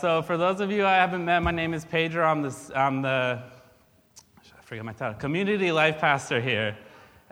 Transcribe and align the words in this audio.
So, 0.00 0.22
for 0.22 0.36
those 0.36 0.60
of 0.60 0.70
you 0.70 0.86
I 0.86 0.94
haven't 0.94 1.24
met, 1.24 1.42
my 1.42 1.50
name 1.50 1.74
is 1.74 1.84
Pedro. 1.84 2.24
I'm 2.24 2.40
the, 2.40 2.54
I'm 2.72 3.02
the 3.02 3.42
I 4.56 4.62
forget 4.62 4.84
my 4.84 4.92
title, 4.92 5.18
community 5.18 5.72
life 5.72 5.98
pastor 5.98 6.40
here. 6.40 6.78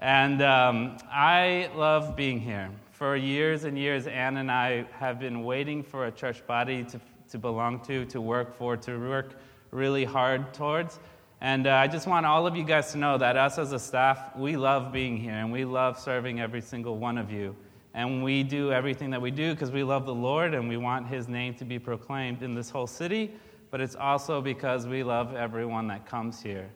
And 0.01 0.43
um, 0.43 0.97
I 1.09 1.71
love 1.77 2.17
being 2.17 2.41
here. 2.41 2.69
For 2.91 3.15
years 3.15 3.63
and 3.63 3.79
years, 3.79 4.09
Ann 4.09 4.39
and 4.39 4.51
I 4.51 4.85
have 4.99 5.21
been 5.21 5.45
waiting 5.45 5.85
for 5.85 6.07
a 6.07 6.11
church 6.11 6.45
body 6.49 6.83
to, 6.83 7.01
to 7.31 7.39
belong 7.39 7.79
to, 7.85 8.05
to 8.07 8.21
work 8.21 8.53
for, 8.53 8.77
to 8.79 8.99
work 8.99 9.37
really 9.71 10.05
hard 10.05 10.53
towards. 10.53 10.99
And 11.41 11.69
uh, 11.69 11.75
I 11.75 11.87
just 11.87 12.09
want 12.09 12.27
all 12.27 12.49
of 12.49 12.57
you 12.57 12.65
guys 12.65 12.91
to 12.91 12.99
know 12.99 13.17
that 13.17 13.37
us 13.37 13.59
as 13.59 13.71
a 13.71 13.79
staff, 13.79 14.35
we 14.35 14.57
love 14.57 14.93
being 14.93 15.17
here 15.19 15.35
and 15.35 15.53
we 15.53 15.65
love 15.65 16.01
serving 16.01 16.41
every 16.41 16.63
single 16.63 16.99
one 16.99 17.17
of 17.17 17.31
you. 17.31 17.55
And 17.97 18.23
we 18.23 18.43
do 18.43 18.73
everything 18.73 19.09
that 19.11 19.23
we 19.23 19.31
do 19.31 19.55
because 19.55 19.71
we 19.71 19.83
love 19.83 20.05
the 20.05 20.15
Lord 20.15 20.53
and 20.53 20.69
we 20.69 20.77
want 20.77 21.07
His 21.07 21.29
name 21.29 21.55
to 21.55 21.65
be 21.65 21.79
proclaimed 21.79 22.43
in 22.43 22.55
this 22.55 22.69
whole 22.69 22.87
city, 22.87 23.33
but 23.71 23.81
it's 23.81 23.97
also 23.97 24.43
because 24.43 24.87
we 24.87 25.03
love 25.03 25.35
everyone 25.35 25.89
that 25.89 26.05
comes 26.05 26.43
here. 26.43 26.69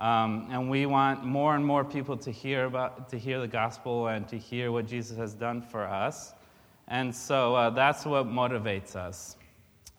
Um, 0.00 0.48
and 0.50 0.68
we 0.68 0.86
want 0.86 1.24
more 1.24 1.54
and 1.54 1.64
more 1.64 1.84
people 1.84 2.16
to 2.16 2.32
hear, 2.32 2.64
about, 2.64 3.08
to 3.10 3.16
hear 3.16 3.40
the 3.40 3.46
gospel 3.46 4.08
and 4.08 4.26
to 4.26 4.36
hear 4.36 4.72
what 4.72 4.88
Jesus 4.88 5.16
has 5.16 5.32
done 5.32 5.62
for 5.62 5.84
us. 5.84 6.32
And 6.88 7.14
so 7.14 7.54
uh, 7.54 7.70
that's 7.70 8.04
what 8.04 8.26
motivates 8.26 8.96
us. 8.96 9.36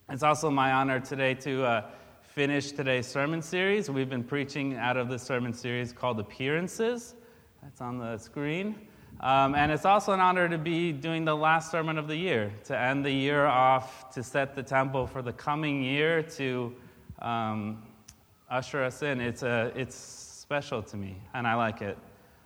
It's 0.10 0.23
also 0.23 0.52
my 0.52 0.73
honor 0.73 0.99
today 0.99 1.35
to 1.35 1.63
uh, 1.63 1.85
finish 2.21 2.73
today's 2.73 3.07
sermon 3.07 3.41
series. 3.41 3.90
We've 3.90 4.10
been 4.10 4.26
preaching 4.26 4.76
out 4.76 4.98
of 4.98 5.07
the 5.07 5.18
sermon 5.18 5.54
series 5.54 5.94
called 5.94 6.20
Appearances. 6.20 7.16
That's 7.63 7.80
on 7.80 7.98
the 7.98 8.18
screen. 8.18 8.76
Um, 9.22 9.55
and 9.55 9.72
it's 9.72 9.86
also 9.86 10.12
an 10.12 10.20
honor 10.20 10.50
to 10.50 10.58
be 10.58 10.92
doing 10.92 11.26
the 11.26 11.36
last 11.36 11.72
sermon 11.72 11.98
of 11.98 12.08
the 12.08 12.16
year, 12.16 12.52
to 12.66 12.78
end 12.78 13.05
the 13.05 13.12
year 13.12 13.46
off, 13.46 14.14
to 14.14 14.24
set 14.24 14.55
the 14.55 14.64
tempo 14.64 15.05
for 15.05 15.22
the 15.22 15.32
coming 15.32 15.82
year, 15.82 16.22
to 16.22 16.76
um, 17.22 17.82
usher 18.50 18.84
us 18.84 19.02
in. 19.02 19.22
It's, 19.22 19.44
a, 19.44 19.72
it's 19.76 19.96
special 19.96 20.84
to 20.84 20.98
me, 20.98 21.18
and 21.34 21.48
I 21.48 21.55
like 21.55 21.82
it. 21.82 21.98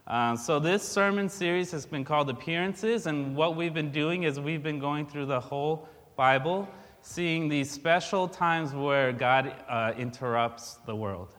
Uh, 0.05 0.35
so, 0.35 0.59
this 0.59 0.83
sermon 0.83 1.29
series 1.29 1.71
has 1.71 1.85
been 1.85 2.03
called 2.03 2.29
Appearances, 2.29 3.05
and 3.05 3.35
what 3.35 3.55
we've 3.55 3.73
been 3.73 3.91
doing 3.91 4.23
is 4.23 4.39
we've 4.39 4.63
been 4.63 4.79
going 4.79 5.05
through 5.05 5.27
the 5.27 5.39
whole 5.39 5.87
Bible, 6.15 6.67
seeing 7.01 7.47
these 7.47 7.69
special 7.69 8.27
times 8.27 8.73
where 8.73 9.11
God 9.11 9.53
uh, 9.67 9.93
interrupts 9.97 10.75
the 10.85 10.95
world. 10.95 11.35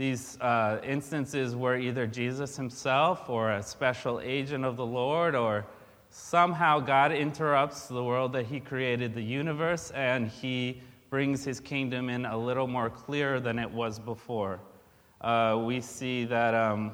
These 0.00 0.40
uh, 0.40 0.80
instances 0.82 1.54
where 1.54 1.76
either 1.76 2.06
Jesus 2.06 2.56
himself 2.56 3.28
or 3.28 3.52
a 3.52 3.62
special 3.62 4.18
agent 4.18 4.64
of 4.64 4.78
the 4.78 4.86
Lord 4.86 5.34
or 5.34 5.66
somehow 6.08 6.80
God 6.80 7.12
interrupts 7.12 7.86
the 7.86 8.02
world 8.02 8.32
that 8.32 8.46
he 8.46 8.60
created, 8.60 9.12
the 9.12 9.22
universe, 9.22 9.90
and 9.90 10.28
he 10.28 10.80
brings 11.10 11.44
his 11.44 11.60
kingdom 11.60 12.08
in 12.08 12.24
a 12.24 12.34
little 12.34 12.66
more 12.66 12.88
clear 12.88 13.40
than 13.40 13.58
it 13.58 13.70
was 13.70 13.98
before. 13.98 14.58
Uh, 15.20 15.60
we 15.66 15.82
see 15.82 16.24
that 16.24 16.54
um, 16.54 16.92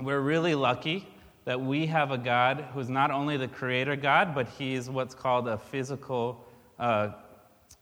we're 0.00 0.18
really 0.18 0.56
lucky 0.56 1.06
that 1.44 1.60
we 1.60 1.86
have 1.86 2.10
a 2.10 2.18
God 2.18 2.66
who's 2.74 2.88
not 2.88 3.12
only 3.12 3.36
the 3.36 3.46
creator 3.46 3.94
God, 3.94 4.34
but 4.34 4.48
he 4.48 4.74
is 4.74 4.90
what's 4.90 5.14
called 5.14 5.46
a 5.46 5.56
physical, 5.56 6.44
uh, 6.80 7.10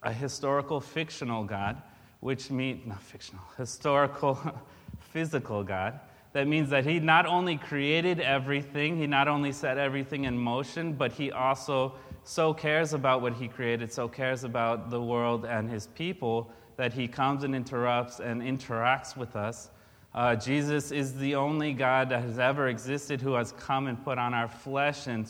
a 0.02 0.12
historical 0.12 0.78
fictional 0.78 1.42
God 1.42 1.80
which 2.22 2.52
means, 2.52 2.86
not 2.86 3.02
fictional, 3.02 3.42
historical, 3.58 4.38
physical 5.00 5.64
God. 5.64 5.98
That 6.34 6.46
means 6.46 6.70
that 6.70 6.86
He 6.86 7.00
not 7.00 7.26
only 7.26 7.56
created 7.56 8.20
everything, 8.20 8.96
He 8.96 9.08
not 9.08 9.26
only 9.26 9.50
set 9.50 9.76
everything 9.76 10.24
in 10.24 10.38
motion, 10.38 10.92
but 10.92 11.10
He 11.10 11.32
also 11.32 11.94
so 12.22 12.54
cares 12.54 12.92
about 12.92 13.22
what 13.22 13.32
He 13.34 13.48
created, 13.48 13.92
so 13.92 14.06
cares 14.06 14.44
about 14.44 14.88
the 14.88 15.02
world 15.02 15.44
and 15.44 15.68
His 15.68 15.88
people, 15.88 16.48
that 16.76 16.92
He 16.92 17.08
comes 17.08 17.42
and 17.42 17.56
interrupts 17.56 18.20
and 18.20 18.40
interacts 18.40 19.16
with 19.16 19.34
us. 19.34 19.70
Uh, 20.14 20.36
Jesus 20.36 20.92
is 20.92 21.16
the 21.16 21.34
only 21.34 21.72
God 21.72 22.08
that 22.10 22.22
has 22.22 22.38
ever 22.38 22.68
existed 22.68 23.20
who 23.20 23.32
has 23.32 23.50
come 23.50 23.88
and 23.88 24.02
put 24.04 24.16
on 24.16 24.32
our 24.32 24.48
flesh 24.48 25.08
and 25.08 25.28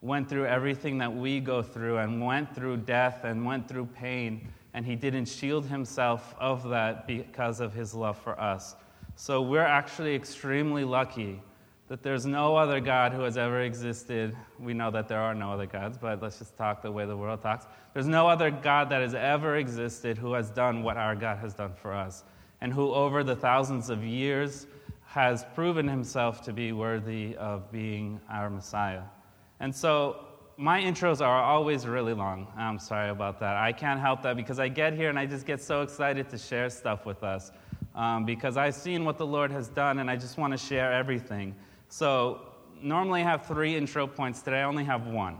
went 0.00 0.28
through 0.28 0.46
everything 0.46 0.98
that 0.98 1.14
we 1.14 1.38
go 1.38 1.62
through 1.62 1.98
and 1.98 2.20
went 2.20 2.52
through 2.52 2.78
death 2.78 3.22
and 3.22 3.44
went 3.44 3.68
through 3.68 3.86
pain 3.86 4.48
and 4.76 4.84
he 4.84 4.94
didn't 4.94 5.24
shield 5.24 5.64
himself 5.64 6.34
of 6.38 6.68
that 6.68 7.06
because 7.06 7.60
of 7.60 7.72
his 7.72 7.94
love 7.94 8.18
for 8.18 8.38
us. 8.38 8.76
So 9.14 9.40
we're 9.40 9.62
actually 9.62 10.14
extremely 10.14 10.84
lucky 10.84 11.40
that 11.88 12.02
there's 12.02 12.26
no 12.26 12.56
other 12.56 12.78
God 12.78 13.12
who 13.12 13.22
has 13.22 13.38
ever 13.38 13.62
existed. 13.62 14.36
We 14.60 14.74
know 14.74 14.90
that 14.90 15.08
there 15.08 15.20
are 15.20 15.34
no 15.34 15.50
other 15.50 15.64
gods, 15.64 15.96
but 15.96 16.20
let's 16.20 16.40
just 16.40 16.58
talk 16.58 16.82
the 16.82 16.92
way 16.92 17.06
the 17.06 17.16
world 17.16 17.40
talks. 17.40 17.66
There's 17.94 18.06
no 18.06 18.28
other 18.28 18.50
God 18.50 18.90
that 18.90 19.00
has 19.00 19.14
ever 19.14 19.56
existed 19.56 20.18
who 20.18 20.34
has 20.34 20.50
done 20.50 20.82
what 20.82 20.98
our 20.98 21.16
God 21.16 21.38
has 21.38 21.54
done 21.54 21.72
for 21.72 21.94
us, 21.94 22.24
and 22.60 22.70
who 22.70 22.92
over 22.92 23.24
the 23.24 23.36
thousands 23.36 23.88
of 23.88 24.04
years 24.04 24.66
has 25.06 25.46
proven 25.54 25.88
himself 25.88 26.42
to 26.42 26.52
be 26.52 26.72
worthy 26.72 27.34
of 27.36 27.72
being 27.72 28.20
our 28.28 28.50
Messiah. 28.50 29.04
And 29.58 29.74
so 29.74 30.25
my 30.58 30.80
intros 30.80 31.20
are 31.20 31.42
always 31.42 31.86
really 31.86 32.14
long. 32.14 32.46
I'm 32.56 32.78
sorry 32.78 33.10
about 33.10 33.38
that. 33.40 33.56
I 33.56 33.72
can't 33.72 34.00
help 34.00 34.22
that 34.22 34.36
because 34.36 34.58
I 34.58 34.68
get 34.68 34.94
here 34.94 35.10
and 35.10 35.18
I 35.18 35.26
just 35.26 35.46
get 35.46 35.60
so 35.60 35.82
excited 35.82 36.30
to 36.30 36.38
share 36.38 36.70
stuff 36.70 37.04
with 37.04 37.22
us 37.22 37.52
um, 37.94 38.24
because 38.24 38.56
I've 38.56 38.74
seen 38.74 39.04
what 39.04 39.18
the 39.18 39.26
Lord 39.26 39.50
has 39.50 39.68
done 39.68 39.98
and 39.98 40.10
I 40.10 40.16
just 40.16 40.38
want 40.38 40.52
to 40.52 40.58
share 40.58 40.92
everything. 40.92 41.54
So, 41.88 42.40
normally 42.80 43.20
I 43.20 43.24
have 43.24 43.46
three 43.46 43.76
intro 43.76 44.06
points. 44.06 44.42
Today 44.42 44.60
I 44.60 44.64
only 44.64 44.84
have 44.84 45.06
one. 45.06 45.36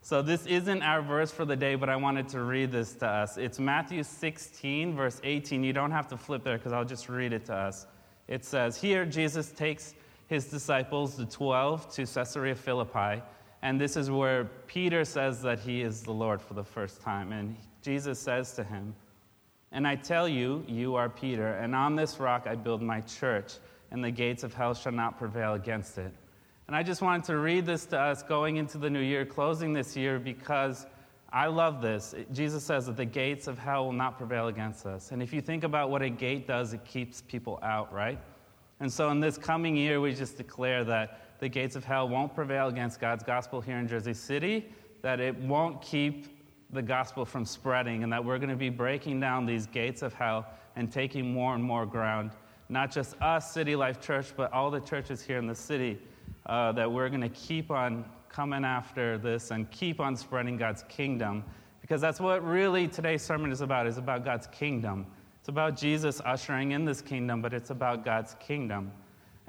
So, 0.00 0.22
this 0.22 0.46
isn't 0.46 0.82
our 0.82 1.02
verse 1.02 1.32
for 1.32 1.44
the 1.44 1.56
day, 1.56 1.74
but 1.74 1.88
I 1.88 1.96
wanted 1.96 2.28
to 2.30 2.42
read 2.42 2.70
this 2.70 2.94
to 2.94 3.06
us. 3.06 3.36
It's 3.36 3.58
Matthew 3.58 4.04
16, 4.04 4.94
verse 4.94 5.20
18. 5.24 5.64
You 5.64 5.72
don't 5.72 5.90
have 5.92 6.08
to 6.08 6.16
flip 6.16 6.44
there 6.44 6.56
because 6.56 6.72
I'll 6.72 6.84
just 6.84 7.08
read 7.08 7.32
it 7.32 7.44
to 7.46 7.54
us. 7.54 7.86
It 8.28 8.44
says, 8.44 8.80
Here 8.80 9.04
Jesus 9.04 9.50
takes 9.50 9.94
his 10.28 10.46
disciples, 10.46 11.16
the 11.16 11.26
12, 11.26 11.92
to 11.94 12.06
Caesarea 12.06 12.54
Philippi. 12.54 13.22
And 13.62 13.80
this 13.80 13.96
is 13.96 14.10
where 14.10 14.44
Peter 14.66 15.04
says 15.04 15.40
that 15.42 15.60
he 15.60 15.82
is 15.82 16.02
the 16.02 16.12
Lord 16.12 16.42
for 16.42 16.54
the 16.54 16.64
first 16.64 17.00
time. 17.00 17.32
And 17.32 17.56
Jesus 17.80 18.18
says 18.18 18.54
to 18.54 18.64
him, 18.64 18.94
And 19.70 19.86
I 19.86 19.94
tell 19.94 20.28
you, 20.28 20.64
you 20.66 20.96
are 20.96 21.08
Peter, 21.08 21.52
and 21.54 21.74
on 21.74 21.94
this 21.94 22.18
rock 22.18 22.46
I 22.48 22.56
build 22.56 22.82
my 22.82 23.00
church, 23.02 23.54
and 23.92 24.02
the 24.02 24.10
gates 24.10 24.42
of 24.42 24.52
hell 24.52 24.74
shall 24.74 24.92
not 24.92 25.16
prevail 25.16 25.54
against 25.54 25.96
it. 25.98 26.12
And 26.66 26.74
I 26.74 26.82
just 26.82 27.02
wanted 27.02 27.24
to 27.24 27.36
read 27.36 27.66
this 27.66 27.84
to 27.86 27.98
us 27.98 28.22
going 28.22 28.56
into 28.56 28.78
the 28.78 28.90
new 28.90 29.00
year, 29.00 29.24
closing 29.24 29.72
this 29.72 29.96
year, 29.96 30.18
because 30.18 30.86
I 31.32 31.46
love 31.46 31.80
this. 31.80 32.14
Jesus 32.32 32.64
says 32.64 32.86
that 32.86 32.96
the 32.96 33.04
gates 33.04 33.46
of 33.46 33.58
hell 33.58 33.86
will 33.86 33.92
not 33.92 34.18
prevail 34.18 34.48
against 34.48 34.86
us. 34.86 35.12
And 35.12 35.22
if 35.22 35.32
you 35.32 35.40
think 35.40 35.64
about 35.64 35.90
what 35.90 36.02
a 36.02 36.10
gate 36.10 36.46
does, 36.46 36.72
it 36.72 36.84
keeps 36.84 37.22
people 37.22 37.58
out, 37.62 37.92
right? 37.92 38.18
And 38.80 38.92
so 38.92 39.10
in 39.10 39.20
this 39.20 39.38
coming 39.38 39.76
year, 39.76 40.00
we 40.00 40.14
just 40.14 40.36
declare 40.36 40.84
that 40.84 41.20
the 41.42 41.48
gates 41.48 41.74
of 41.74 41.84
hell 41.84 42.08
won't 42.08 42.32
prevail 42.32 42.68
against 42.68 43.00
God's 43.00 43.24
gospel 43.24 43.60
here 43.60 43.76
in 43.78 43.88
Jersey 43.88 44.14
City, 44.14 44.64
that 45.02 45.18
it 45.18 45.36
won't 45.36 45.82
keep 45.82 46.38
the 46.70 46.80
gospel 46.80 47.24
from 47.24 47.44
spreading, 47.44 48.04
and 48.04 48.12
that 48.12 48.24
we're 48.24 48.38
going 48.38 48.48
to 48.48 48.54
be 48.54 48.68
breaking 48.68 49.18
down 49.18 49.44
these 49.44 49.66
gates 49.66 50.02
of 50.02 50.14
hell 50.14 50.46
and 50.76 50.92
taking 50.92 51.32
more 51.32 51.56
and 51.56 51.64
more 51.64 51.84
ground. 51.84 52.30
Not 52.68 52.92
just 52.92 53.20
us, 53.20 53.52
City 53.52 53.74
Life 53.74 54.00
Church, 54.00 54.32
but 54.36 54.52
all 54.52 54.70
the 54.70 54.78
churches 54.78 55.20
here 55.20 55.38
in 55.38 55.48
the 55.48 55.54
city, 55.56 55.98
uh, 56.46 56.70
that 56.70 56.90
we're 56.90 57.08
going 57.08 57.22
to 57.22 57.28
keep 57.30 57.72
on 57.72 58.04
coming 58.28 58.64
after 58.64 59.18
this 59.18 59.50
and 59.50 59.68
keep 59.72 59.98
on 59.98 60.14
spreading 60.14 60.56
God's 60.56 60.84
kingdom. 60.88 61.42
Because 61.80 62.00
that's 62.00 62.20
what 62.20 62.46
really 62.46 62.86
today's 62.86 63.22
sermon 63.22 63.50
is 63.50 63.62
about, 63.62 63.88
is 63.88 63.98
about 63.98 64.24
God's 64.24 64.46
kingdom. 64.46 65.06
It's 65.40 65.48
about 65.48 65.76
Jesus 65.76 66.20
ushering 66.24 66.70
in 66.70 66.84
this 66.84 67.02
kingdom, 67.02 67.42
but 67.42 67.52
it's 67.52 67.70
about 67.70 68.04
God's 68.04 68.36
kingdom. 68.38 68.92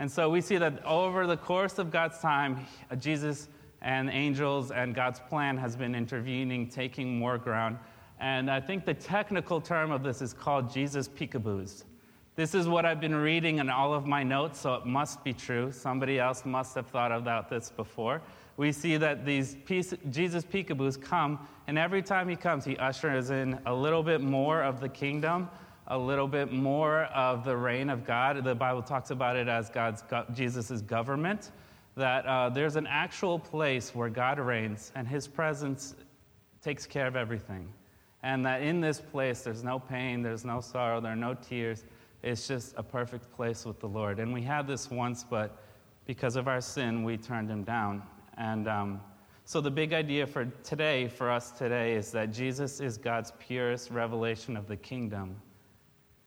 And 0.03 0.11
so 0.11 0.29
we 0.29 0.41
see 0.41 0.57
that 0.57 0.83
over 0.83 1.25
the 1.25 1.37
course 1.37 1.79
of 1.79 1.89
God's 1.89 2.19
time, 2.19 2.67
Jesus 2.99 3.47
and 3.81 4.09
angels 4.09 4.69
and 4.69 4.93
God's 4.93 5.21
plan 5.21 5.55
has 5.55 5.77
been 5.77 5.95
intervening, 5.95 6.67
taking 6.67 7.17
more 7.17 7.37
ground. 7.37 7.77
And 8.19 8.51
I 8.51 8.59
think 8.59 8.83
the 8.83 8.95
technical 8.95 9.61
term 9.61 9.91
of 9.91 10.03
this 10.03 10.21
is 10.21 10.33
called 10.33 10.69
Jesus 10.69 11.07
peekaboos. 11.07 11.85
This 12.35 12.53
is 12.53 12.67
what 12.67 12.85
I've 12.85 12.99
been 12.99 13.15
reading 13.15 13.59
in 13.59 13.69
all 13.69 13.93
of 13.93 14.05
my 14.05 14.23
notes, 14.23 14.59
so 14.59 14.73
it 14.73 14.85
must 14.85 15.23
be 15.23 15.31
true. 15.31 15.71
Somebody 15.71 16.19
else 16.19 16.43
must 16.43 16.75
have 16.75 16.87
thought 16.87 17.13
about 17.13 17.49
this 17.49 17.69
before. 17.69 18.21
We 18.57 18.73
see 18.73 18.97
that 18.97 19.25
these 19.25 19.55
piece, 19.63 19.93
Jesus 20.09 20.43
peekaboos 20.43 21.01
come, 21.01 21.47
and 21.67 21.77
every 21.77 22.01
time 22.01 22.27
he 22.27 22.35
comes, 22.35 22.65
he 22.65 22.75
ushers 22.75 23.29
in 23.29 23.57
a 23.65 23.73
little 23.73 24.03
bit 24.03 24.19
more 24.19 24.63
of 24.63 24.81
the 24.81 24.89
kingdom, 24.89 25.49
a 25.87 25.97
little 25.97 26.27
bit 26.27 26.51
more 26.51 27.03
of 27.05 27.43
the 27.43 27.55
reign 27.55 27.89
of 27.89 28.05
God. 28.05 28.43
The 28.43 28.55
Bible 28.55 28.81
talks 28.81 29.11
about 29.11 29.35
it 29.35 29.47
as 29.47 29.69
God's 29.69 30.03
Jesus' 30.33 30.81
government. 30.81 31.51
That 31.95 32.25
uh, 32.25 32.49
there's 32.49 32.75
an 32.75 32.87
actual 32.87 33.37
place 33.37 33.93
where 33.93 34.09
God 34.09 34.39
reigns 34.39 34.91
and 34.95 35.07
His 35.07 35.27
presence 35.27 35.95
takes 36.63 36.85
care 36.85 37.07
of 37.07 37.15
everything. 37.15 37.67
And 38.23 38.45
that 38.45 38.61
in 38.61 38.79
this 38.79 38.99
place, 38.99 39.41
there's 39.41 39.63
no 39.63 39.77
pain, 39.77 40.21
there's 40.21 40.45
no 40.45 40.61
sorrow, 40.61 41.01
there 41.01 41.11
are 41.11 41.15
no 41.15 41.33
tears. 41.33 41.83
It's 42.23 42.47
just 42.47 42.73
a 42.77 42.83
perfect 42.83 43.31
place 43.33 43.65
with 43.65 43.81
the 43.81 43.87
Lord. 43.87 44.19
And 44.19 44.33
we 44.33 44.41
had 44.41 44.65
this 44.65 44.89
once, 44.89 45.25
but 45.25 45.61
because 46.05 46.37
of 46.37 46.47
our 46.47 46.61
sin, 46.61 47.03
we 47.03 47.17
turned 47.17 47.49
Him 47.49 47.63
down. 47.63 48.01
And 48.37 48.67
um, 48.69 49.01
So, 49.43 49.59
the 49.59 49.69
big 49.69 49.91
idea 49.91 50.25
for 50.25 50.45
today, 50.63 51.09
for 51.09 51.29
us 51.29 51.51
today, 51.51 51.95
is 51.95 52.11
that 52.11 52.31
Jesus 52.31 52.79
is 52.79 52.97
God's 52.97 53.33
purest 53.39 53.91
revelation 53.91 54.55
of 54.55 54.67
the 54.67 54.77
kingdom. 54.77 55.35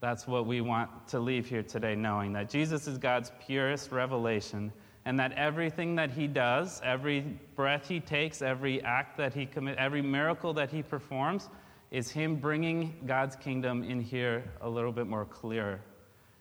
That's 0.01 0.27
what 0.27 0.47
we 0.47 0.61
want 0.61 1.09
to 1.09 1.19
leave 1.19 1.47
here 1.49 1.63
today, 1.63 1.95
knowing 1.95 2.33
that 2.35 2.51
Jesus 2.51 2.87
is 2.87 2.99
God's 2.99 3.33
purest 3.45 3.91
revelation, 3.93 4.73
and 5.07 5.19
that 5.19 5.33
everything 5.33 5.95
that 5.97 6.11
he 6.11 6.27
does, 6.27 6.81
every 6.85 7.21
breath 7.55 7.89
he 7.89 8.01
takes, 8.01 8.43
every 8.43 8.83
act 8.83 9.17
that 9.17 9.33
he 9.33 9.47
commits, 9.47 9.79
every 9.81 10.03
miracle 10.03 10.53
that 10.53 10.71
he 10.71 10.83
performs, 10.83 11.49
is 11.91 12.11
him 12.11 12.37
bringing 12.37 12.95
God's 13.07 13.37
kingdom 13.37 13.83
in 13.85 14.01
here 14.01 14.45
a 14.61 14.69
little 14.69 14.93
bit 14.93 15.07
more 15.07 15.25
clear. 15.25 15.81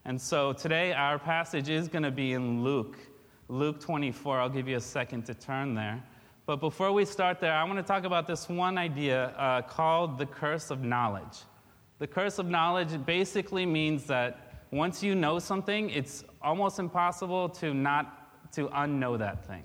And 0.04 0.20
so 0.20 0.52
today, 0.52 0.94
our 0.94 1.18
passage 1.18 1.70
is 1.70 1.88
going 1.88 2.04
to 2.04 2.12
be 2.12 2.34
in 2.34 2.64
Luke, 2.64 2.98
Luke 3.48 3.80
24. 3.80 4.40
I'll 4.40 4.50
give 4.50 4.68
you 4.68 4.78
a 4.78 4.82
second 4.82 5.26
to 5.28 5.34
turn 5.34 5.76
there. 5.76 6.04
But 6.46 6.58
before 6.58 6.92
we 6.92 7.06
start 7.06 7.40
there, 7.40 7.54
I 7.54 7.64
want 7.64 7.78
to 7.78 7.84
talk 7.84 8.04
about 8.04 8.28
this 8.28 8.50
one 8.50 8.78
idea 8.78 9.28
uh, 9.30 9.62
called 9.62 10.18
the 10.18 10.26
curse 10.26 10.70
of 10.70 10.84
knowledge. 10.84 11.38
The 12.00 12.08
curse 12.08 12.40
of 12.40 12.48
knowledge 12.48 13.06
basically 13.06 13.66
means 13.66 14.06
that 14.06 14.66
once 14.72 15.02
you 15.02 15.16
know 15.16 15.40
something, 15.40 15.90
it's 15.90 16.24
almost 16.42 16.80
impossible 16.80 17.50
to 17.50 17.74
not 17.74 18.52
to 18.54 18.68
unknow 18.70 19.18
that 19.20 19.46
thing. 19.46 19.64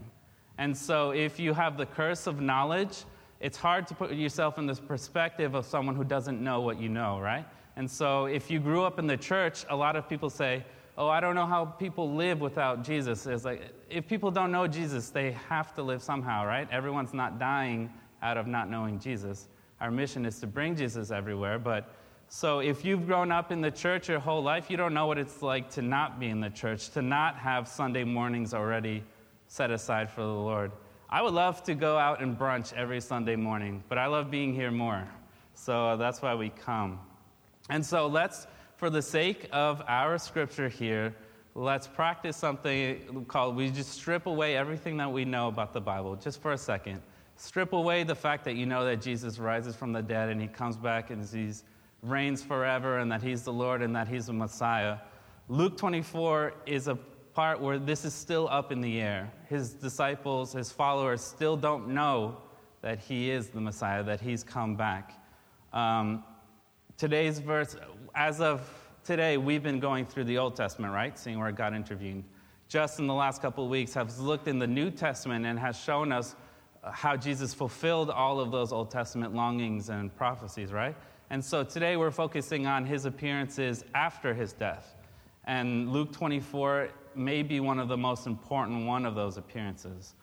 And 0.58 0.76
so 0.76 1.10
if 1.10 1.40
you 1.40 1.54
have 1.54 1.76
the 1.76 1.86
curse 1.86 2.26
of 2.26 2.40
knowledge, 2.40 3.04
it's 3.40 3.56
hard 3.56 3.86
to 3.88 3.94
put 3.94 4.12
yourself 4.12 4.58
in 4.58 4.66
the 4.66 4.74
perspective 4.74 5.54
of 5.54 5.64
someone 5.64 5.96
who 5.96 6.04
doesn't 6.04 6.42
know 6.42 6.60
what 6.60 6.78
you 6.78 6.88
know, 6.88 7.18
right? 7.18 7.46
And 7.76 7.90
so 7.90 8.26
if 8.26 8.50
you 8.50 8.60
grew 8.60 8.84
up 8.84 8.98
in 8.98 9.06
the 9.06 9.16
church, 9.16 9.64
a 9.70 9.76
lot 9.76 9.96
of 9.96 10.08
people 10.08 10.28
say, 10.28 10.64
oh, 10.98 11.08
I 11.08 11.18
don't 11.20 11.34
know 11.34 11.46
how 11.46 11.64
people 11.64 12.14
live 12.14 12.40
without 12.40 12.84
Jesus. 12.84 13.26
It's 13.26 13.44
like, 13.44 13.72
if 13.88 14.06
people 14.06 14.30
don't 14.30 14.52
know 14.52 14.66
Jesus, 14.66 15.08
they 15.08 15.32
have 15.48 15.74
to 15.76 15.82
live 15.82 16.02
somehow, 16.02 16.44
right? 16.44 16.68
Everyone's 16.70 17.14
not 17.14 17.38
dying 17.38 17.90
out 18.22 18.36
of 18.36 18.46
not 18.46 18.68
knowing 18.68 18.98
Jesus. 18.98 19.48
Our 19.80 19.90
mission 19.90 20.26
is 20.26 20.38
to 20.40 20.46
bring 20.46 20.76
Jesus 20.76 21.10
everywhere, 21.10 21.58
but 21.58 21.90
so 22.32 22.60
if 22.60 22.84
you've 22.84 23.06
grown 23.06 23.32
up 23.32 23.50
in 23.50 23.60
the 23.60 23.72
church 23.72 24.08
your 24.08 24.20
whole 24.20 24.40
life, 24.40 24.70
you 24.70 24.76
don't 24.76 24.94
know 24.94 25.08
what 25.08 25.18
it's 25.18 25.42
like 25.42 25.68
to 25.70 25.82
not 25.82 26.20
be 26.20 26.28
in 26.28 26.40
the 26.40 26.48
church, 26.48 26.90
to 26.90 27.02
not 27.02 27.36
have 27.36 27.66
Sunday 27.66 28.04
mornings 28.04 28.54
already 28.54 29.02
set 29.48 29.72
aside 29.72 30.08
for 30.08 30.20
the 30.20 30.28
Lord. 30.28 30.70
I 31.08 31.22
would 31.22 31.34
love 31.34 31.64
to 31.64 31.74
go 31.74 31.98
out 31.98 32.22
and 32.22 32.38
brunch 32.38 32.72
every 32.74 33.00
Sunday 33.00 33.34
morning, 33.34 33.82
but 33.88 33.98
I 33.98 34.06
love 34.06 34.30
being 34.30 34.54
here 34.54 34.70
more. 34.70 35.08
So 35.54 35.96
that's 35.96 36.22
why 36.22 36.36
we 36.36 36.50
come. 36.50 37.00
And 37.68 37.84
so 37.84 38.06
let's 38.06 38.46
for 38.76 38.90
the 38.90 39.02
sake 39.02 39.48
of 39.50 39.82
our 39.88 40.16
scripture 40.16 40.68
here, 40.68 41.12
let's 41.56 41.88
practice 41.88 42.36
something 42.36 43.24
called 43.26 43.56
we 43.56 43.70
just 43.70 43.90
strip 43.90 44.26
away 44.26 44.56
everything 44.56 44.96
that 44.98 45.10
we 45.10 45.24
know 45.24 45.48
about 45.48 45.72
the 45.72 45.80
Bible 45.80 46.14
just 46.14 46.40
for 46.40 46.52
a 46.52 46.58
second. 46.58 47.02
Strip 47.34 47.72
away 47.72 48.04
the 48.04 48.14
fact 48.14 48.44
that 48.44 48.54
you 48.54 48.66
know 48.66 48.84
that 48.84 49.00
Jesus 49.00 49.40
rises 49.40 49.74
from 49.74 49.92
the 49.92 50.00
dead 50.00 50.28
and 50.28 50.40
he 50.40 50.46
comes 50.46 50.76
back 50.76 51.10
and 51.10 51.26
he 51.28 51.52
reigns 52.02 52.42
forever 52.42 52.98
and 52.98 53.10
that 53.12 53.22
he's 53.22 53.42
the 53.42 53.52
Lord 53.52 53.82
and 53.82 53.94
that 53.94 54.08
he's 54.08 54.26
the 54.26 54.32
Messiah. 54.32 54.98
Luke 55.48 55.76
24 55.76 56.54
is 56.66 56.88
a 56.88 56.94
part 57.34 57.60
where 57.60 57.78
this 57.78 58.04
is 58.04 58.14
still 58.14 58.48
up 58.50 58.72
in 58.72 58.80
the 58.80 59.00
air. 59.00 59.32
His 59.48 59.70
disciples, 59.70 60.52
his 60.52 60.70
followers 60.72 61.20
still 61.20 61.56
don't 61.56 61.88
know 61.88 62.38
that 62.82 62.98
he 62.98 63.30
is 63.30 63.48
the 63.48 63.60
Messiah, 63.60 64.02
that 64.04 64.20
he's 64.20 64.42
come 64.42 64.76
back. 64.76 65.20
Um, 65.72 66.24
today's 66.96 67.38
verse, 67.38 67.76
as 68.14 68.40
of 68.40 68.68
today, 69.04 69.36
we've 69.36 69.62
been 69.62 69.80
going 69.80 70.06
through 70.06 70.24
the 70.24 70.38
Old 70.38 70.56
Testament, 70.56 70.92
right? 70.92 71.18
Seeing 71.18 71.38
where 71.38 71.52
God 71.52 71.74
intervened. 71.74 72.24
Just 72.68 72.98
in 72.98 73.06
the 73.06 73.14
last 73.14 73.42
couple 73.42 73.64
of 73.64 73.70
weeks, 73.70 73.94
have 73.94 74.16
looked 74.18 74.48
in 74.48 74.58
the 74.58 74.66
New 74.66 74.90
Testament 74.90 75.44
and 75.44 75.58
has 75.58 75.78
shown 75.78 76.12
us 76.12 76.36
how 76.82 77.16
Jesus 77.16 77.52
fulfilled 77.52 78.10
all 78.10 78.40
of 78.40 78.50
those 78.50 78.72
Old 78.72 78.90
Testament 78.90 79.34
longings 79.34 79.90
and 79.90 80.14
prophecies, 80.16 80.72
right? 80.72 80.96
And 81.30 81.44
so 81.44 81.62
today 81.62 81.96
we're 81.96 82.10
focusing 82.10 82.66
on 82.66 82.84
his 82.84 83.04
appearances 83.04 83.84
after 83.94 84.34
his 84.34 84.52
death. 84.52 84.96
And 85.44 85.92
Luke 85.92 86.12
24 86.12 86.88
may 87.14 87.42
be 87.42 87.60
one 87.60 87.78
of 87.78 87.86
the 87.86 87.96
most 87.96 88.26
important 88.26 88.84
one 88.84 89.06
of 89.06 89.14
those 89.14 89.36
appearances. 89.36 90.14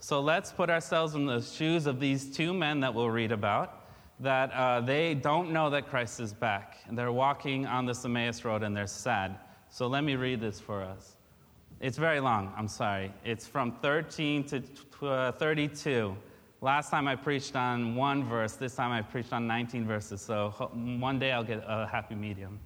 So 0.00 0.20
let's 0.20 0.52
put 0.52 0.68
ourselves 0.68 1.14
in 1.14 1.24
the 1.24 1.40
shoes 1.40 1.86
of 1.86 2.00
these 2.00 2.36
two 2.36 2.52
men 2.52 2.80
that 2.80 2.92
we'll 2.92 3.10
read 3.10 3.30
about 3.30 3.84
that 4.20 4.50
uh, 4.52 4.80
they 4.80 5.14
don't 5.14 5.52
know 5.52 5.70
that 5.70 5.88
Christ 5.88 6.20
is 6.20 6.32
back. 6.32 6.78
And 6.88 6.98
they're 6.98 7.12
walking 7.12 7.66
on 7.66 7.86
the 7.86 7.98
Emmaus 8.04 8.44
Road 8.44 8.62
and 8.62 8.76
they're 8.76 8.86
sad. 8.86 9.38
So 9.68 9.86
let 9.86 10.04
me 10.04 10.16
read 10.16 10.40
this 10.40 10.58
for 10.58 10.82
us. 10.82 11.16
It's 11.80 11.98
very 11.98 12.20
long, 12.20 12.52
I'm 12.56 12.68
sorry. 12.68 13.12
It's 13.24 13.46
from 13.46 13.72
13 13.82 14.44
to 14.44 14.62
uh, 15.06 15.32
32. 15.32 16.16
Last 16.60 16.90
time 16.90 17.06
I 17.06 17.16
preached 17.16 17.54
on 17.54 17.94
one 17.94 18.24
verse, 18.24 18.54
this 18.54 18.74
time 18.74 18.90
I 18.90 19.02
preached 19.02 19.32
on 19.32 19.46
19 19.46 19.86
verses. 19.86 20.20
So 20.20 20.50
one 20.98 21.18
day 21.18 21.32
I'll 21.32 21.44
get 21.44 21.62
a 21.66 21.86
happy 21.86 22.14
medium. 22.14 22.58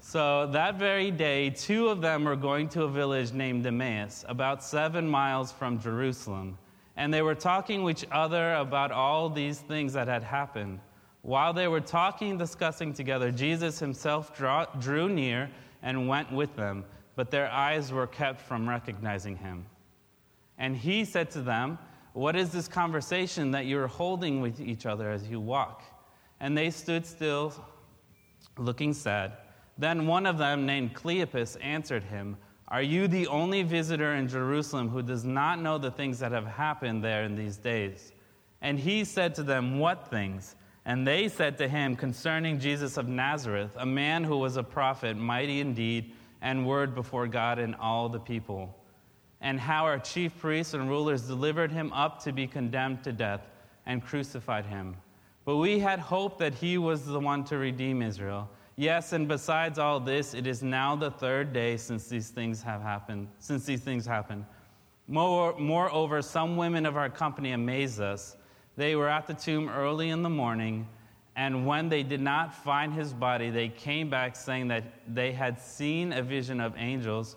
So 0.00 0.46
that 0.48 0.76
very 0.76 1.10
day, 1.10 1.50
two 1.50 1.88
of 1.88 2.00
them 2.00 2.24
were 2.24 2.36
going 2.36 2.68
to 2.70 2.82
a 2.82 2.88
village 2.88 3.32
named 3.32 3.66
Emmaus, 3.66 4.24
about 4.28 4.62
seven 4.62 5.08
miles 5.08 5.52
from 5.52 5.80
Jerusalem 5.80 6.58
and 6.96 7.12
they 7.12 7.22
were 7.22 7.34
talking 7.34 7.82
with 7.82 8.02
each 8.02 8.08
other 8.12 8.54
about 8.54 8.92
all 8.92 9.28
these 9.28 9.58
things 9.58 9.92
that 9.94 10.06
had 10.08 10.22
happened. 10.22 10.80
While 11.22 11.52
they 11.52 11.68
were 11.68 11.80
talking 11.80 12.38
discussing 12.38 12.92
together, 12.92 13.30
Jesus 13.30 13.78
himself 13.78 14.36
draw, 14.36 14.66
drew 14.78 15.08
near 15.08 15.50
and 15.82 16.08
went 16.08 16.30
with 16.30 16.54
them, 16.54 16.84
but 17.16 17.30
their 17.30 17.50
eyes 17.50 17.92
were 17.92 18.06
kept 18.06 18.40
from 18.40 18.68
recognizing 18.68 19.36
him. 19.36 19.66
And 20.58 20.76
he 20.76 21.04
said 21.04 21.30
to 21.32 21.42
them, 21.42 21.78
What 22.14 22.34
is 22.34 22.50
this 22.50 22.66
conversation 22.66 23.50
that 23.50 23.66
you 23.66 23.78
are 23.78 23.86
holding 23.86 24.40
with 24.40 24.60
each 24.60 24.86
other 24.86 25.10
as 25.10 25.28
you 25.28 25.38
walk? 25.38 25.82
And 26.40 26.56
they 26.56 26.70
stood 26.70 27.04
still, 27.04 27.52
looking 28.56 28.94
sad. 28.94 29.32
Then 29.76 30.06
one 30.06 30.24
of 30.24 30.38
them, 30.38 30.64
named 30.64 30.94
Cleopas, 30.94 31.56
answered 31.62 32.04
him, 32.04 32.38
are 32.68 32.82
you 32.82 33.06
the 33.06 33.26
only 33.26 33.62
visitor 33.62 34.14
in 34.14 34.26
Jerusalem 34.26 34.88
who 34.88 35.02
does 35.02 35.24
not 35.24 35.60
know 35.60 35.76
the 35.78 35.90
things 35.90 36.18
that 36.20 36.32
have 36.32 36.46
happened 36.46 37.04
there 37.04 37.24
in 37.24 37.36
these 37.36 37.56
days? 37.56 38.12
And 38.62 38.78
he 38.78 39.04
said 39.04 39.34
to 39.34 39.42
them, 39.42 39.78
What 39.78 40.08
things? 40.08 40.56
And 40.86 41.06
they 41.06 41.28
said 41.28 41.58
to 41.58 41.68
him, 41.68 41.94
Concerning 41.94 42.58
Jesus 42.58 42.96
of 42.96 43.06
Nazareth, 43.06 43.76
a 43.78 43.86
man 43.86 44.24
who 44.24 44.38
was 44.38 44.56
a 44.56 44.62
prophet, 44.62 45.16
mighty 45.16 45.60
indeed, 45.60 46.12
and 46.40 46.66
word 46.66 46.94
before 46.94 47.26
God 47.26 47.58
and 47.58 47.74
all 47.76 48.08
the 48.08 48.18
people. 48.18 48.74
And 49.44 49.60
how 49.60 49.84
our 49.84 49.98
chief 49.98 50.36
priests 50.38 50.72
and 50.72 50.88
rulers 50.88 51.22
delivered 51.22 51.70
him 51.70 51.92
up 51.92 52.20
to 52.24 52.32
be 52.32 52.46
condemned 52.46 53.04
to 53.04 53.12
death 53.12 53.42
and 53.84 54.02
crucified 54.02 54.64
him. 54.64 54.96
But 55.44 55.58
we 55.58 55.78
had 55.78 55.98
hoped 55.98 56.38
that 56.38 56.54
he 56.54 56.78
was 56.78 57.04
the 57.04 57.20
one 57.20 57.44
to 57.44 57.58
redeem 57.58 58.00
Israel. 58.00 58.48
Yes, 58.76 59.12
and 59.12 59.28
besides 59.28 59.78
all 59.78 60.00
this, 60.00 60.32
it 60.32 60.46
is 60.46 60.62
now 60.62 60.96
the 60.96 61.10
third 61.10 61.52
day 61.52 61.76
since 61.76 62.08
these 62.08 62.30
things 62.30 62.62
have 62.62 62.80
happened, 62.80 63.28
since 63.38 63.66
these 63.66 63.82
things 63.82 64.06
happened. 64.06 64.46
More, 65.08 65.54
moreover, 65.58 66.22
some 66.22 66.56
women 66.56 66.86
of 66.86 66.96
our 66.96 67.10
company 67.10 67.52
amazed 67.52 68.00
us. 68.00 68.36
They 68.76 68.96
were 68.96 69.10
at 69.10 69.26
the 69.26 69.34
tomb 69.34 69.68
early 69.68 70.08
in 70.08 70.22
the 70.22 70.30
morning, 70.30 70.88
and 71.36 71.66
when 71.66 71.90
they 71.90 72.02
did 72.02 72.22
not 72.22 72.54
find 72.54 72.94
his 72.94 73.12
body, 73.12 73.50
they 73.50 73.68
came 73.68 74.08
back 74.08 74.34
saying 74.34 74.68
that 74.68 74.84
they 75.06 75.32
had 75.32 75.60
seen 75.60 76.14
a 76.14 76.22
vision 76.22 76.60
of 76.60 76.74
angels 76.78 77.36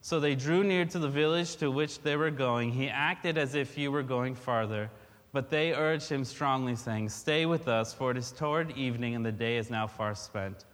So 0.00 0.20
they 0.20 0.34
drew 0.34 0.62
near 0.62 0.84
to 0.86 0.98
the 0.98 1.08
village 1.08 1.56
to 1.56 1.70
which 1.70 2.00
they 2.02 2.16
were 2.16 2.30
going. 2.30 2.72
He 2.72 2.88
acted 2.88 3.36
as 3.36 3.54
if 3.54 3.74
he 3.74 3.88
were 3.88 4.02
going 4.02 4.34
farther, 4.34 4.90
but 5.32 5.50
they 5.50 5.72
urged 5.72 6.08
him 6.08 6.24
strongly, 6.24 6.76
saying, 6.76 7.08
Stay 7.08 7.46
with 7.46 7.68
us, 7.68 7.92
for 7.92 8.10
it 8.10 8.16
is 8.16 8.32
toward 8.32 8.76
evening, 8.76 9.14
and 9.14 9.26
the 9.26 9.32
day 9.32 9.56
is 9.56 9.70
now 9.70 9.86
far 9.86 10.14
spent. 10.14 10.64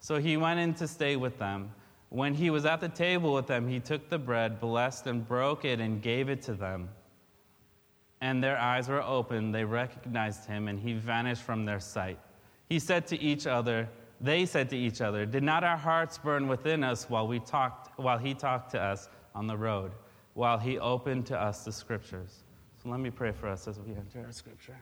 So 0.00 0.18
he 0.18 0.36
went 0.36 0.60
in 0.60 0.74
to 0.74 0.86
stay 0.86 1.16
with 1.16 1.38
them. 1.38 1.72
When 2.10 2.34
he 2.34 2.50
was 2.50 2.64
at 2.64 2.80
the 2.80 2.88
table 2.88 3.34
with 3.34 3.46
them, 3.46 3.66
he 3.66 3.80
took 3.80 4.08
the 4.08 4.18
bread, 4.18 4.60
blessed 4.60 5.06
and 5.06 5.26
broke 5.26 5.64
it, 5.64 5.80
and 5.80 6.00
gave 6.00 6.28
it 6.28 6.42
to 6.42 6.54
them. 6.54 6.90
And 8.20 8.42
their 8.42 8.56
eyes 8.56 8.88
were 8.88 9.02
opened. 9.02 9.54
They 9.54 9.64
recognized 9.64 10.46
him, 10.46 10.68
and 10.68 10.78
he 10.78 10.92
vanished 10.92 11.42
from 11.42 11.64
their 11.64 11.80
sight. 11.80 12.18
He 12.68 12.78
said 12.78 13.06
to 13.08 13.20
each 13.20 13.46
other, 13.46 13.88
they 14.20 14.46
said 14.46 14.70
to 14.70 14.76
each 14.76 15.00
other, 15.00 15.26
Did 15.26 15.42
not 15.42 15.64
our 15.64 15.76
hearts 15.76 16.18
burn 16.18 16.48
within 16.48 16.84
us 16.84 17.08
while, 17.10 17.26
we 17.26 17.40
talked, 17.40 17.98
while 17.98 18.18
he 18.18 18.34
talked 18.34 18.70
to 18.72 18.80
us 18.80 19.08
on 19.34 19.46
the 19.46 19.56
road, 19.56 19.92
while 20.34 20.58
he 20.58 20.78
opened 20.78 21.26
to 21.26 21.40
us 21.40 21.64
the 21.64 21.72
scriptures? 21.72 22.44
So 22.82 22.88
let 22.88 23.00
me 23.00 23.10
pray 23.10 23.32
for 23.32 23.48
us 23.48 23.66
as 23.66 23.78
we 23.78 23.92
enter 23.94 24.24
our 24.24 24.32
scripture. 24.32 24.76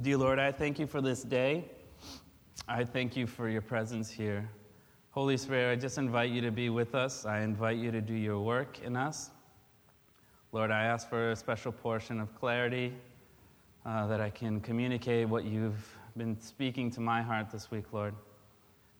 Dear 0.00 0.16
Lord, 0.16 0.38
I 0.38 0.50
thank 0.50 0.78
you 0.78 0.86
for 0.86 1.02
this 1.02 1.22
day. 1.22 1.66
I 2.66 2.84
thank 2.84 3.16
you 3.16 3.26
for 3.26 3.48
your 3.48 3.60
presence 3.60 4.10
here. 4.10 4.48
Holy 5.10 5.36
Spirit, 5.36 5.72
I 5.72 5.76
just 5.76 5.98
invite 5.98 6.30
you 6.30 6.40
to 6.40 6.50
be 6.50 6.70
with 6.70 6.94
us. 6.94 7.26
I 7.26 7.40
invite 7.40 7.76
you 7.76 7.90
to 7.90 8.00
do 8.00 8.14
your 8.14 8.40
work 8.40 8.78
in 8.82 8.96
us. 8.96 9.30
Lord, 10.52 10.72
I 10.72 10.82
ask 10.82 11.08
for 11.08 11.30
a 11.30 11.36
special 11.36 11.70
portion 11.70 12.18
of 12.18 12.34
clarity 12.34 12.92
uh, 13.86 14.08
that 14.08 14.20
I 14.20 14.30
can 14.30 14.60
communicate 14.60 15.28
what 15.28 15.44
you've 15.44 15.96
been 16.16 16.40
speaking 16.40 16.90
to 16.90 17.00
my 17.00 17.22
heart 17.22 17.50
this 17.50 17.70
week, 17.70 17.92
Lord. 17.92 18.14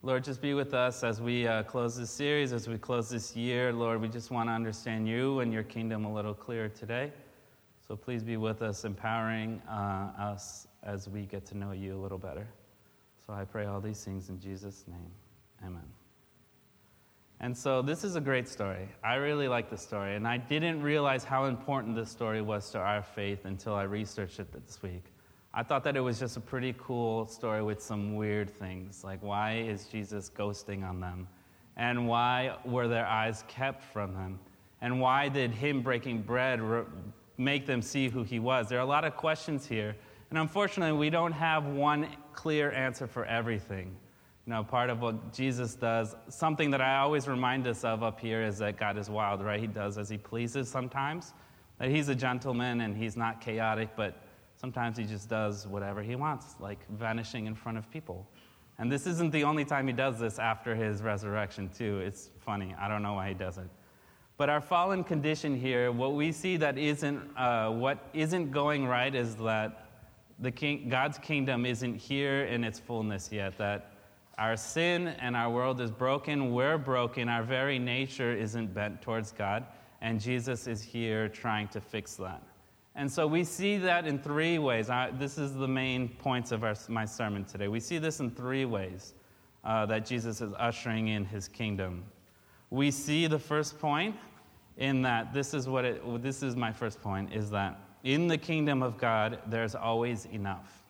Lord, 0.02 0.22
just 0.22 0.40
be 0.40 0.54
with 0.54 0.74
us 0.74 1.02
as 1.02 1.20
we 1.20 1.48
uh, 1.48 1.64
close 1.64 1.96
this 1.96 2.10
series, 2.10 2.52
as 2.52 2.68
we 2.68 2.78
close 2.78 3.10
this 3.10 3.34
year. 3.34 3.72
Lord, 3.72 4.00
we 4.00 4.08
just 4.08 4.30
want 4.30 4.48
to 4.48 4.52
understand 4.52 5.08
you 5.08 5.40
and 5.40 5.52
your 5.52 5.64
kingdom 5.64 6.04
a 6.04 6.12
little 6.12 6.34
clearer 6.34 6.68
today. 6.68 7.12
So 7.86 7.96
please 7.96 8.22
be 8.22 8.36
with 8.36 8.62
us, 8.62 8.84
empowering 8.84 9.60
uh, 9.68 10.12
us 10.18 10.68
as 10.84 11.08
we 11.08 11.22
get 11.22 11.44
to 11.46 11.56
know 11.56 11.72
you 11.72 11.96
a 11.96 12.00
little 12.00 12.16
better. 12.16 12.46
So 13.26 13.32
I 13.32 13.44
pray 13.44 13.66
all 13.66 13.80
these 13.80 14.04
things 14.04 14.28
in 14.28 14.38
Jesus' 14.40 14.84
name. 14.86 15.10
Amen. 15.66 15.99
And 17.42 17.56
so 17.56 17.80
this 17.80 18.04
is 18.04 18.16
a 18.16 18.20
great 18.20 18.46
story. 18.46 18.86
I 19.02 19.14
really 19.14 19.48
like 19.48 19.70
the 19.70 19.76
story, 19.78 20.14
and 20.14 20.28
I 20.28 20.36
didn't 20.36 20.82
realize 20.82 21.24
how 21.24 21.46
important 21.46 21.96
this 21.96 22.10
story 22.10 22.42
was 22.42 22.68
to 22.72 22.78
our 22.78 23.02
faith 23.02 23.46
until 23.46 23.74
I 23.74 23.84
researched 23.84 24.40
it 24.40 24.52
this 24.52 24.82
week. 24.82 25.04
I 25.54 25.62
thought 25.62 25.82
that 25.84 25.96
it 25.96 26.00
was 26.00 26.20
just 26.20 26.36
a 26.36 26.40
pretty 26.40 26.74
cool 26.78 27.26
story 27.26 27.62
with 27.62 27.82
some 27.82 28.14
weird 28.14 28.50
things, 28.50 29.02
like 29.02 29.22
why 29.22 29.54
is 29.54 29.86
Jesus 29.86 30.30
ghosting 30.30 30.86
on 30.86 31.00
them? 31.00 31.26
And 31.78 32.06
why 32.06 32.58
were 32.66 32.88
their 32.88 33.06
eyes 33.06 33.42
kept 33.48 33.82
from 33.84 34.14
him? 34.14 34.38
And 34.82 35.00
why 35.00 35.30
did 35.30 35.50
him 35.50 35.80
breaking 35.80 36.22
bread 36.22 36.60
make 37.38 37.64
them 37.64 37.80
see 37.80 38.10
who 38.10 38.22
he 38.22 38.38
was? 38.38 38.68
There 38.68 38.78
are 38.78 38.82
a 38.82 38.86
lot 38.86 39.06
of 39.06 39.16
questions 39.16 39.66
here, 39.66 39.96
and 40.28 40.38
unfortunately, 40.38 40.96
we 40.98 41.08
don't 41.08 41.32
have 41.32 41.64
one 41.64 42.06
clear 42.34 42.70
answer 42.72 43.06
for 43.06 43.24
everything. 43.24 43.96
You 44.46 44.54
know, 44.54 44.64
part 44.64 44.90
of 44.90 45.00
what 45.00 45.32
Jesus 45.32 45.74
does, 45.74 46.16
something 46.28 46.70
that 46.70 46.80
I 46.80 46.98
always 46.98 47.28
remind 47.28 47.66
us 47.66 47.84
of 47.84 48.02
up 48.02 48.18
here 48.18 48.42
is 48.42 48.58
that 48.58 48.78
God 48.78 48.96
is 48.96 49.10
wild, 49.10 49.42
right? 49.42 49.60
He 49.60 49.66
does 49.66 49.98
as 49.98 50.08
he 50.08 50.16
pleases 50.18 50.68
sometimes. 50.68 51.34
That 51.78 51.90
he's 51.90 52.08
a 52.08 52.14
gentleman 52.14 52.80
and 52.80 52.96
he's 52.96 53.16
not 53.16 53.40
chaotic, 53.40 53.90
but 53.96 54.22
sometimes 54.56 54.98
he 54.98 55.04
just 55.04 55.28
does 55.28 55.66
whatever 55.66 56.02
he 56.02 56.16
wants, 56.16 56.56
like 56.58 56.78
vanishing 56.90 57.46
in 57.46 57.54
front 57.54 57.78
of 57.78 57.90
people. 57.90 58.26
And 58.78 58.90
this 58.90 59.06
isn't 59.06 59.30
the 59.30 59.44
only 59.44 59.64
time 59.64 59.86
he 59.86 59.92
does 59.92 60.18
this 60.18 60.38
after 60.38 60.74
his 60.74 61.02
resurrection, 61.02 61.68
too. 61.68 62.00
It's 62.00 62.30
funny. 62.38 62.74
I 62.80 62.88
don't 62.88 63.02
know 63.02 63.12
why 63.12 63.28
he 63.28 63.34
does 63.34 63.58
it. 63.58 63.68
But 64.38 64.48
our 64.48 64.62
fallen 64.62 65.04
condition 65.04 65.54
here, 65.54 65.92
what 65.92 66.14
we 66.14 66.32
see 66.32 66.56
that 66.56 66.78
isn't, 66.78 67.20
uh, 67.36 67.70
what 67.72 68.08
isn't 68.14 68.50
going 68.50 68.86
right 68.86 69.14
is 69.14 69.36
that 69.36 69.86
the 70.38 70.50
king, 70.50 70.88
God's 70.88 71.18
kingdom 71.18 71.66
isn't 71.66 71.96
here 71.96 72.44
in 72.44 72.64
its 72.64 72.78
fullness 72.78 73.30
yet, 73.30 73.58
that 73.58 73.89
our 74.40 74.56
sin 74.56 75.08
and 75.20 75.36
our 75.36 75.50
world 75.50 75.82
is 75.82 75.90
broken. 75.90 76.54
We're 76.54 76.78
broken. 76.78 77.28
Our 77.28 77.42
very 77.42 77.78
nature 77.78 78.32
isn't 78.32 78.72
bent 78.72 79.02
towards 79.02 79.32
God. 79.32 79.66
And 80.00 80.18
Jesus 80.18 80.66
is 80.66 80.82
here 80.82 81.28
trying 81.28 81.68
to 81.68 81.80
fix 81.80 82.14
that. 82.16 82.42
And 82.94 83.12
so 83.12 83.26
we 83.26 83.44
see 83.44 83.76
that 83.76 84.06
in 84.06 84.18
three 84.18 84.58
ways. 84.58 84.88
I, 84.88 85.10
this 85.10 85.36
is 85.36 85.54
the 85.54 85.68
main 85.68 86.08
points 86.08 86.52
of 86.52 86.64
our, 86.64 86.74
my 86.88 87.04
sermon 87.04 87.44
today. 87.44 87.68
We 87.68 87.80
see 87.80 87.98
this 87.98 88.20
in 88.20 88.30
three 88.30 88.64
ways 88.64 89.12
uh, 89.62 89.84
that 89.86 90.06
Jesus 90.06 90.40
is 90.40 90.54
ushering 90.58 91.08
in 91.08 91.26
his 91.26 91.46
kingdom. 91.46 92.02
We 92.70 92.90
see 92.90 93.26
the 93.26 93.38
first 93.38 93.78
point 93.78 94.16
in 94.78 95.02
that 95.02 95.34
this 95.34 95.52
is 95.52 95.68
what 95.68 95.84
it, 95.84 96.22
this 96.22 96.42
is 96.42 96.56
my 96.56 96.72
first 96.72 97.02
point 97.02 97.34
is 97.34 97.50
that 97.50 97.78
in 98.04 98.26
the 98.26 98.38
kingdom 98.38 98.82
of 98.82 98.96
God, 98.96 99.40
there's 99.46 99.74
always 99.74 100.24
enough. 100.26 100.82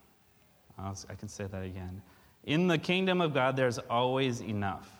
I 0.78 1.14
can 1.18 1.28
say 1.28 1.46
that 1.46 1.62
again. 1.64 2.00
In 2.44 2.66
the 2.66 2.78
kingdom 2.78 3.20
of 3.20 3.34
God, 3.34 3.56
there's 3.56 3.78
always 3.78 4.40
enough. 4.40 4.90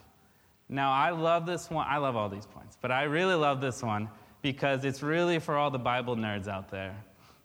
Now, 0.69 0.93
I 0.93 1.11
love 1.11 1.47
this 1.47 1.71
one. 1.71 1.87
I 1.89 1.99
love 1.99 2.17
all 2.17 2.29
these 2.29 2.47
points, 2.47 2.77
but 2.81 2.93
I 2.93 3.05
really 3.05 3.35
love 3.35 3.61
this 3.61 3.83
one 3.83 4.09
because 4.43 4.85
it's 4.85 5.03
really 5.03 5.39
for 5.39 5.57
all 5.57 5.71
the 5.71 5.79
Bible 5.79 6.17
nerds 6.17 6.49
out 6.49 6.71
there. 6.71 6.95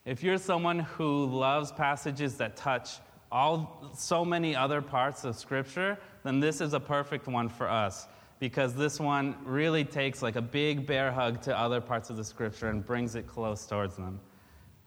If 0.05 0.21
you're 0.21 0.37
someone 0.37 0.79
who 0.79 1.25
loves 1.25 1.71
passages 1.71 2.35
that 2.37 2.55
touch 2.55 2.99
all 3.31 3.91
so 3.95 4.23
many 4.23 4.55
other 4.55 4.81
parts 4.81 5.23
of 5.23 5.35
Scripture, 5.35 5.97
then 6.23 6.39
this 6.39 6.61
is 6.61 6.73
a 6.73 6.79
perfect 6.79 7.27
one 7.27 7.49
for 7.49 7.69
us 7.69 8.07
because 8.39 8.75
this 8.75 8.99
one 8.99 9.35
really 9.43 9.83
takes 9.83 10.21
like 10.21 10.35
a 10.35 10.41
big 10.41 10.85
bear 10.85 11.11
hug 11.11 11.41
to 11.41 11.57
other 11.57 11.81
parts 11.81 12.09
of 12.09 12.17
the 12.17 12.23
Scripture 12.23 12.67
and 12.69 12.85
brings 12.85 13.15
it 13.15 13.25
close 13.25 13.65
towards 13.65 13.95
them 13.95 14.19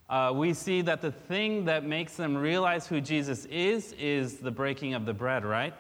uh, 0.08 0.32
we 0.34 0.54
see 0.54 0.80
that 0.82 1.02
the 1.02 1.12
thing 1.12 1.66
that 1.66 1.84
makes 1.84 2.16
them 2.16 2.36
realize 2.36 2.86
who 2.86 3.00
Jesus 3.00 3.44
is 3.46 3.92
is 3.98 4.38
the 4.38 4.50
breaking 4.50 4.94
of 4.94 5.04
the 5.04 5.12
bread, 5.12 5.44
right? 5.44 5.74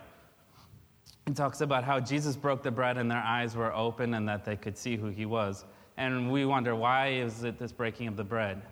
It 1.26 1.36
talks 1.36 1.60
about 1.60 1.84
how 1.84 2.00
Jesus 2.00 2.36
broke 2.36 2.62
the 2.62 2.70
bread 2.70 2.98
and 2.98 3.10
their 3.10 3.22
eyes 3.22 3.56
were 3.56 3.74
open 3.74 4.14
and 4.14 4.28
that 4.28 4.44
they 4.44 4.56
could 4.56 4.76
see 4.76 4.96
who 4.96 5.08
he 5.08 5.26
was. 5.26 5.64
And 5.96 6.30
we 6.30 6.44
wonder, 6.44 6.74
why 6.74 7.08
is 7.08 7.42
it 7.44 7.58
this 7.58 7.72
breaking 7.72 8.06
of 8.06 8.16
the 8.16 8.24
bread? 8.24 8.62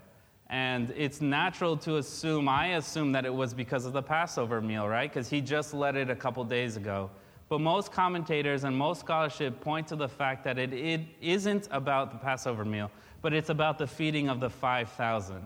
And 0.49 0.93
it's 0.97 1.21
natural 1.21 1.77
to 1.79 1.97
assume, 1.97 2.49
I 2.49 2.75
assume 2.77 3.13
that 3.13 3.27
it 3.27 3.35
was 3.35 3.53
because 3.53 3.85
of 3.85 3.93
the 3.93 4.03
Passover 4.03 4.61
meal, 4.61 4.87
right? 4.87 5.11
Because 5.11 5.29
he 5.29 5.41
just 5.41 5.75
led 5.75 5.97
it 5.97 6.09
a 6.09 6.15
couple 6.15 6.45
days 6.45 6.77
ago. 6.77 7.11
But 7.49 7.61
most 7.61 7.93
commentators 7.93 8.65
and 8.65 8.77
most 8.77 9.01
scholarship 9.01 9.61
point 9.61 9.89
to 9.89 9.97
the 9.97 10.09
fact 10.09 10.45
that 10.45 10.59
it, 10.59 10.73
it 10.73 11.01
isn't 11.21 11.69
about 11.71 12.11
the 12.13 12.19
Passover 12.19 12.65
meal, 12.65 12.91
but 13.27 13.35
it's 13.35 13.51
about 13.51 13.77
the 13.77 13.87
feeding 13.89 14.29
of 14.29 14.39
the 14.39 14.49
5,000. 14.49 15.43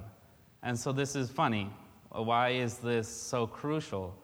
And 0.62 0.78
so 0.78 0.92
this 0.92 1.16
is 1.16 1.30
funny. 1.30 1.70
Why 2.10 2.50
is 2.50 2.76
this 2.76 3.08
so 3.08 3.46
crucial? 3.46 4.14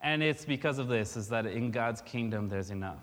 And 0.00 0.22
it's 0.22 0.44
because 0.44 0.78
of 0.78 0.86
this 0.86 1.16
is 1.16 1.28
that 1.30 1.44
in 1.44 1.72
God's 1.72 2.02
kingdom 2.02 2.48
there's 2.48 2.70
enough. 2.70 3.00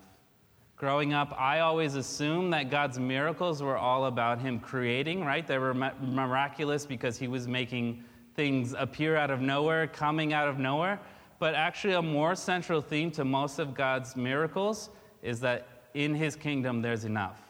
Growing 0.78 1.12
up, 1.12 1.38
I 1.38 1.60
always 1.60 1.94
assumed 1.94 2.54
that 2.54 2.70
God's 2.70 2.98
miracles 2.98 3.62
were 3.62 3.76
all 3.76 4.06
about 4.06 4.40
him 4.40 4.60
creating, 4.60 5.22
right? 5.26 5.46
They 5.46 5.58
were 5.58 5.74
miraculous 5.74 6.86
because 6.86 7.18
he 7.18 7.28
was 7.28 7.46
making 7.46 8.02
things 8.34 8.72
appear 8.78 9.14
out 9.14 9.30
of 9.30 9.42
nowhere, 9.42 9.88
coming 9.88 10.32
out 10.32 10.48
of 10.48 10.58
nowhere. 10.58 10.98
But 11.38 11.54
actually, 11.54 11.92
a 11.92 12.00
more 12.00 12.34
central 12.34 12.80
theme 12.80 13.10
to 13.10 13.26
most 13.26 13.58
of 13.58 13.74
God's 13.74 14.16
miracles 14.16 14.88
is 15.20 15.38
that 15.40 15.68
in 15.92 16.14
his 16.14 16.34
kingdom 16.34 16.80
there's 16.80 17.04
enough. 17.04 17.45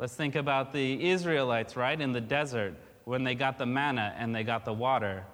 Let's 0.00 0.14
think 0.14 0.34
about 0.34 0.72
the 0.72 1.10
Israelites, 1.10 1.76
right, 1.76 2.00
in 2.00 2.12
the 2.12 2.22
desert 2.22 2.72
when 3.04 3.22
they 3.22 3.34
got 3.34 3.58
the 3.58 3.66
manna 3.66 4.14
and 4.16 4.34
they 4.34 4.44
got 4.44 4.64
the 4.64 4.72
water. 4.72 5.26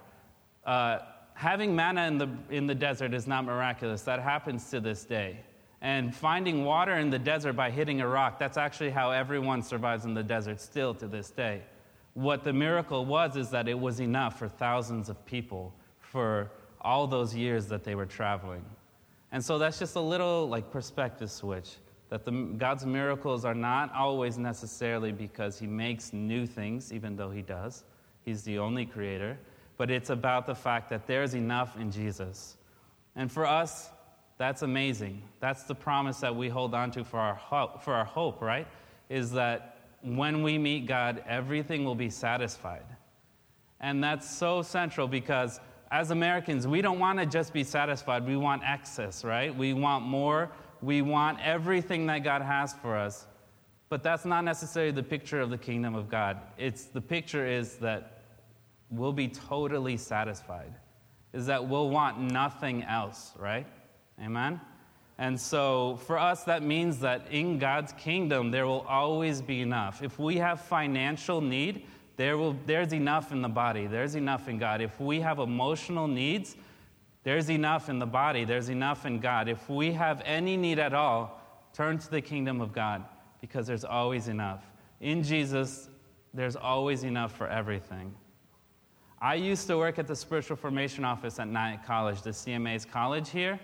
Uh, 0.65 0.99
having 1.35 1.73
manna 1.73 2.05
in 2.05 2.17
the, 2.17 2.27
in 2.49 2.67
the 2.67 2.75
desert 2.75 3.13
is 3.13 3.27
not 3.27 3.45
miraculous. 3.45 4.01
That 4.01 4.19
happens 4.19 4.69
to 4.71 4.81
this 4.81 5.05
day. 5.05 5.39
And 5.79 6.13
finding 6.13 6.65
water 6.65 6.95
in 6.95 7.09
the 7.09 7.17
desert 7.17 7.53
by 7.53 7.71
hitting 7.71 8.01
a 8.01 8.07
rock, 8.09 8.39
that's 8.39 8.57
actually 8.57 8.89
how 8.89 9.11
everyone 9.11 9.61
survives 9.61 10.03
in 10.03 10.13
the 10.13 10.21
desert 10.21 10.59
still 10.59 10.93
to 10.95 11.07
this 11.07 11.29
day. 11.29 11.61
What 12.13 12.43
the 12.43 12.51
miracle 12.51 13.05
was 13.05 13.37
is 13.37 13.49
that 13.51 13.69
it 13.69 13.79
was 13.79 14.01
enough 14.01 14.37
for 14.37 14.49
thousands 14.49 15.07
of 15.07 15.25
people 15.25 15.73
for 16.01 16.51
all 16.81 17.07
those 17.07 17.33
years 17.33 17.67
that 17.67 17.85
they 17.85 17.95
were 17.95 18.05
traveling. 18.05 18.65
And 19.31 19.41
so 19.41 19.59
that's 19.59 19.79
just 19.79 19.95
a 19.95 20.01
little 20.01 20.49
like 20.49 20.71
perspective 20.71 21.31
switch 21.31 21.77
that 22.09 22.23
the, 22.23 22.31
God's 22.31 22.85
miracles 22.85 23.43
are 23.45 23.55
not 23.55 23.93
always 23.93 24.37
necessarily 24.37 25.11
because 25.11 25.59
He 25.59 25.67
makes 25.67 26.13
new 26.13 26.45
things, 26.45 26.93
even 26.93 27.15
though 27.15 27.29
He 27.29 27.41
does. 27.41 27.83
He's 28.23 28.43
the 28.43 28.59
only 28.59 28.85
creator. 28.85 29.37
But 29.77 29.91
it's 29.91 30.09
about 30.09 30.47
the 30.47 30.55
fact 30.55 30.89
that 30.89 31.05
there's 31.05 31.35
enough 31.35 31.77
in 31.77 31.91
Jesus. 31.91 32.57
And 33.15 33.31
for 33.31 33.45
us, 33.45 33.89
that's 34.37 34.61
amazing. 34.61 35.21
That's 35.39 35.63
the 35.63 35.75
promise 35.75 36.19
that 36.19 36.35
we 36.35 36.49
hold 36.49 36.73
on 36.73 36.91
to 36.91 37.03
for 37.03 37.19
our, 37.19 37.79
for 37.81 37.93
our 37.93 38.05
hope, 38.05 38.41
right? 38.41 38.67
Is 39.09 39.31
that 39.31 39.77
when 40.03 40.43
we 40.43 40.57
meet 40.57 40.85
God, 40.85 41.23
everything 41.27 41.83
will 41.83 41.95
be 41.95 42.09
satisfied. 42.09 42.85
And 43.79 44.03
that's 44.03 44.29
so 44.29 44.61
central 44.61 45.07
because 45.07 45.59
as 45.91 46.11
Americans, 46.11 46.67
we 46.67 46.81
don't 46.81 46.99
want 46.99 47.19
to 47.19 47.25
just 47.25 47.53
be 47.53 47.63
satisfied. 47.63 48.25
We 48.27 48.37
want 48.37 48.63
excess, 48.65 49.23
right? 49.23 49.55
We 49.55 49.73
want 49.73 50.05
more 50.05 50.51
we 50.81 51.01
want 51.01 51.39
everything 51.41 52.05
that 52.07 52.23
God 52.23 52.41
has 52.41 52.73
for 52.73 52.95
us. 52.95 53.25
But 53.89 54.03
that's 54.03 54.25
not 54.25 54.43
necessarily 54.43 54.91
the 54.91 55.03
picture 55.03 55.39
of 55.39 55.49
the 55.49 55.57
kingdom 55.57 55.95
of 55.95 56.09
God. 56.09 56.39
It's 56.57 56.85
the 56.85 57.01
picture 57.01 57.47
is 57.47 57.75
that 57.77 58.23
we'll 58.89 59.13
be 59.13 59.29
totally 59.29 59.97
satisfied. 59.97 60.73
Is 61.33 61.45
that 61.45 61.67
we'll 61.67 61.89
want 61.89 62.19
nothing 62.19 62.83
else, 62.83 63.31
right? 63.37 63.65
Amen. 64.21 64.59
And 65.17 65.39
so 65.39 65.99
for 66.05 66.17
us 66.17 66.43
that 66.43 66.63
means 66.63 66.99
that 66.99 67.27
in 67.31 67.59
God's 67.59 67.93
kingdom 67.93 68.51
there 68.51 68.67
will 68.67 68.85
always 68.87 69.41
be 69.41 69.61
enough. 69.61 70.03
If 70.03 70.19
we 70.19 70.37
have 70.37 70.61
financial 70.61 71.41
need, 71.41 71.85
there 72.17 72.37
will, 72.37 72.55
there's 72.65 72.93
enough 72.93 73.31
in 73.31 73.41
the 73.41 73.49
body. 73.49 73.87
There's 73.87 74.15
enough 74.15 74.47
in 74.47 74.57
God. 74.57 74.81
If 74.81 74.99
we 74.99 75.21
have 75.21 75.39
emotional 75.39 76.07
needs, 76.07 76.55
there's 77.27 77.49
enough 77.49 77.89
in 77.89 77.99
the 77.99 78.05
body, 78.05 78.45
there's 78.45 78.69
enough 78.69 79.05
in 79.05 79.19
God. 79.19 79.49
If 79.49 79.69
we 79.69 79.91
have 79.91 80.21
any 80.23 80.55
need 80.55 80.79
at 80.79 80.93
all, 80.93 81.41
turn 81.73 81.97
to 81.97 82.09
the 82.09 82.21
kingdom 82.21 82.61
of 82.61 82.71
God 82.71 83.03
because 83.41 83.67
there's 83.67 83.83
always 83.83 84.29
enough. 84.29 84.63
In 85.01 85.23
Jesus, 85.23 85.89
there's 86.33 86.55
always 86.55 87.03
enough 87.03 87.35
for 87.35 87.49
everything. 87.49 88.15
I 89.19 89.35
used 89.35 89.67
to 89.67 89.77
work 89.77 89.99
at 89.99 90.07
the 90.07 90.15
Spiritual 90.15 90.55
Formation 90.55 91.03
Office 91.03 91.37
at 91.37 91.49
Nyack 91.49 91.85
College, 91.85 92.21
the 92.21 92.29
CMA's 92.29 92.85
college 92.85 93.29
here. 93.29 93.59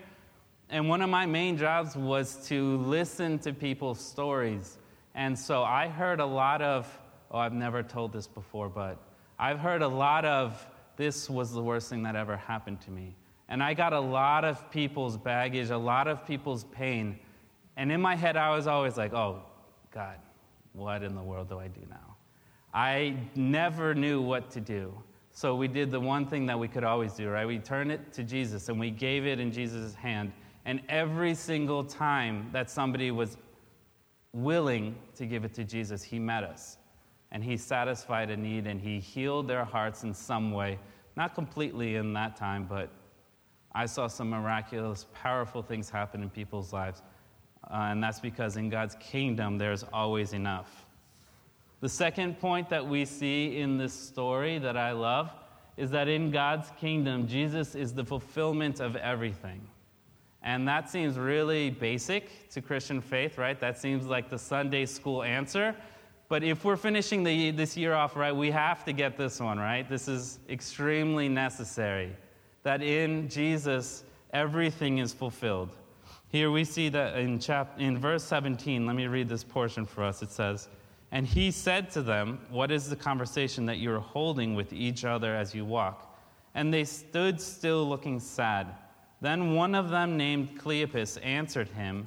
And 0.68 0.86
one 0.86 1.00
of 1.00 1.08
my 1.08 1.24
main 1.24 1.56
jobs 1.56 1.96
was 1.96 2.46
to 2.48 2.76
listen 2.82 3.38
to 3.38 3.54
people's 3.54 3.98
stories. 3.98 4.76
And 5.14 5.38
so 5.38 5.62
I 5.62 5.88
heard 5.88 6.20
a 6.20 6.26
lot 6.26 6.60
of, 6.60 6.86
oh, 7.30 7.38
I've 7.38 7.54
never 7.54 7.82
told 7.82 8.12
this 8.12 8.26
before, 8.26 8.68
but 8.68 8.98
I've 9.38 9.58
heard 9.58 9.80
a 9.80 9.88
lot 9.88 10.26
of, 10.26 10.66
this 10.98 11.30
was 11.30 11.54
the 11.54 11.62
worst 11.62 11.88
thing 11.88 12.02
that 12.02 12.14
ever 12.14 12.36
happened 12.36 12.82
to 12.82 12.90
me. 12.90 13.16
And 13.48 13.62
I 13.62 13.74
got 13.74 13.92
a 13.92 14.00
lot 14.00 14.44
of 14.44 14.70
people's 14.70 15.16
baggage, 15.16 15.70
a 15.70 15.76
lot 15.76 16.08
of 16.08 16.26
people's 16.26 16.64
pain. 16.64 17.18
And 17.76 17.92
in 17.92 18.00
my 18.00 18.14
head, 18.14 18.36
I 18.36 18.54
was 18.54 18.66
always 18.66 18.96
like, 18.96 19.12
oh, 19.12 19.42
God, 19.92 20.16
what 20.72 21.02
in 21.02 21.14
the 21.14 21.22
world 21.22 21.48
do 21.48 21.58
I 21.58 21.68
do 21.68 21.80
now? 21.88 22.16
I 22.72 23.16
never 23.34 23.94
knew 23.94 24.20
what 24.20 24.50
to 24.50 24.60
do. 24.60 24.92
So 25.30 25.54
we 25.54 25.68
did 25.68 25.90
the 25.90 26.00
one 26.00 26.26
thing 26.26 26.46
that 26.46 26.58
we 26.58 26.68
could 26.68 26.84
always 26.84 27.12
do, 27.14 27.28
right? 27.28 27.46
We 27.46 27.58
turned 27.58 27.90
it 27.92 28.12
to 28.14 28.22
Jesus 28.22 28.68
and 28.68 28.78
we 28.78 28.90
gave 28.90 29.26
it 29.26 29.40
in 29.40 29.52
Jesus' 29.52 29.94
hand. 29.94 30.32
And 30.64 30.80
every 30.88 31.34
single 31.34 31.84
time 31.84 32.48
that 32.52 32.70
somebody 32.70 33.10
was 33.10 33.36
willing 34.32 34.96
to 35.16 35.26
give 35.26 35.44
it 35.44 35.52
to 35.54 35.64
Jesus, 35.64 36.02
he 36.02 36.18
met 36.18 36.44
us. 36.44 36.78
And 37.30 37.42
he 37.42 37.56
satisfied 37.56 38.30
a 38.30 38.36
need 38.36 38.66
and 38.66 38.80
he 38.80 39.00
healed 39.00 39.48
their 39.48 39.64
hearts 39.64 40.04
in 40.04 40.14
some 40.14 40.52
way. 40.52 40.78
Not 41.16 41.34
completely 41.34 41.96
in 41.96 42.12
that 42.14 42.36
time, 42.36 42.66
but 42.68 42.90
I 43.74 43.86
saw 43.86 44.06
some 44.06 44.30
miraculous, 44.30 45.06
powerful 45.14 45.62
things 45.62 45.90
happen 45.90 46.22
in 46.22 46.30
people's 46.30 46.72
lives. 46.72 47.02
Uh, 47.70 47.88
and 47.90 48.02
that's 48.02 48.20
because 48.20 48.56
in 48.56 48.68
God's 48.68 48.96
kingdom, 49.00 49.58
there's 49.58 49.84
always 49.92 50.32
enough. 50.32 50.86
The 51.80 51.88
second 51.88 52.38
point 52.38 52.68
that 52.70 52.86
we 52.86 53.04
see 53.04 53.58
in 53.58 53.76
this 53.76 53.92
story 53.92 54.58
that 54.58 54.76
I 54.76 54.92
love 54.92 55.32
is 55.76 55.90
that 55.90 56.08
in 56.08 56.30
God's 56.30 56.70
kingdom, 56.78 57.26
Jesus 57.26 57.74
is 57.74 57.92
the 57.92 58.04
fulfillment 58.04 58.80
of 58.80 58.96
everything. 58.96 59.60
And 60.42 60.68
that 60.68 60.90
seems 60.90 61.18
really 61.18 61.70
basic 61.70 62.50
to 62.50 62.60
Christian 62.60 63.00
faith, 63.00 63.38
right? 63.38 63.58
That 63.58 63.78
seems 63.78 64.06
like 64.06 64.28
the 64.28 64.38
Sunday 64.38 64.86
school 64.86 65.22
answer. 65.22 65.74
But 66.28 66.44
if 66.44 66.64
we're 66.64 66.76
finishing 66.76 67.22
the, 67.24 67.50
this 67.50 67.76
year 67.76 67.94
off 67.94 68.14
right, 68.14 68.34
we 68.34 68.50
have 68.50 68.84
to 68.84 68.92
get 68.92 69.16
this 69.16 69.40
one, 69.40 69.58
right? 69.58 69.88
This 69.88 70.06
is 70.06 70.38
extremely 70.48 71.28
necessary. 71.28 72.14
That 72.64 72.82
in 72.82 73.28
Jesus, 73.28 74.04
everything 74.32 74.98
is 74.98 75.12
fulfilled. 75.12 75.76
Here 76.28 76.50
we 76.50 76.64
see 76.64 76.88
that 76.88 77.16
in, 77.16 77.38
chap- 77.38 77.78
in 77.78 77.96
verse 77.96 78.24
17, 78.24 78.86
let 78.86 78.96
me 78.96 79.06
read 79.06 79.28
this 79.28 79.44
portion 79.44 79.86
for 79.86 80.02
us. 80.02 80.20
It 80.20 80.32
says, 80.32 80.68
And 81.12 81.24
he 81.26 81.52
said 81.52 81.90
to 81.90 82.02
them, 82.02 82.40
What 82.50 82.72
is 82.72 82.90
the 82.90 82.96
conversation 82.96 83.66
that 83.66 83.78
you 83.78 83.92
are 83.92 84.00
holding 84.00 84.56
with 84.56 84.72
each 84.72 85.04
other 85.04 85.36
as 85.36 85.54
you 85.54 85.64
walk? 85.64 86.18
And 86.54 86.74
they 86.74 86.84
stood 86.84 87.40
still 87.40 87.88
looking 87.88 88.18
sad. 88.18 88.74
Then 89.20 89.54
one 89.54 89.74
of 89.74 89.90
them, 89.90 90.16
named 90.16 90.60
Cleopas, 90.60 91.24
answered 91.24 91.68
him, 91.68 92.06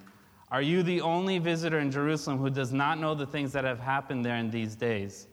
Are 0.51 0.61
you 0.61 0.83
the 0.83 1.01
only 1.01 1.39
visitor 1.39 1.79
in 1.79 1.89
Jerusalem 1.89 2.37
who 2.37 2.49
does 2.49 2.73
not 2.73 2.99
know 2.99 3.15
the 3.15 3.25
things 3.25 3.53
that 3.53 3.63
have 3.63 3.79
happened 3.79 4.25
there 4.25 4.35
in 4.37 4.49
these 4.49 4.75
days? 4.75 5.27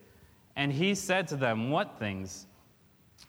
And 0.56 0.72
he 0.72 0.94
said 0.94 1.26
to 1.28 1.36
them, 1.36 1.70
What 1.70 1.98
things? 1.98 2.46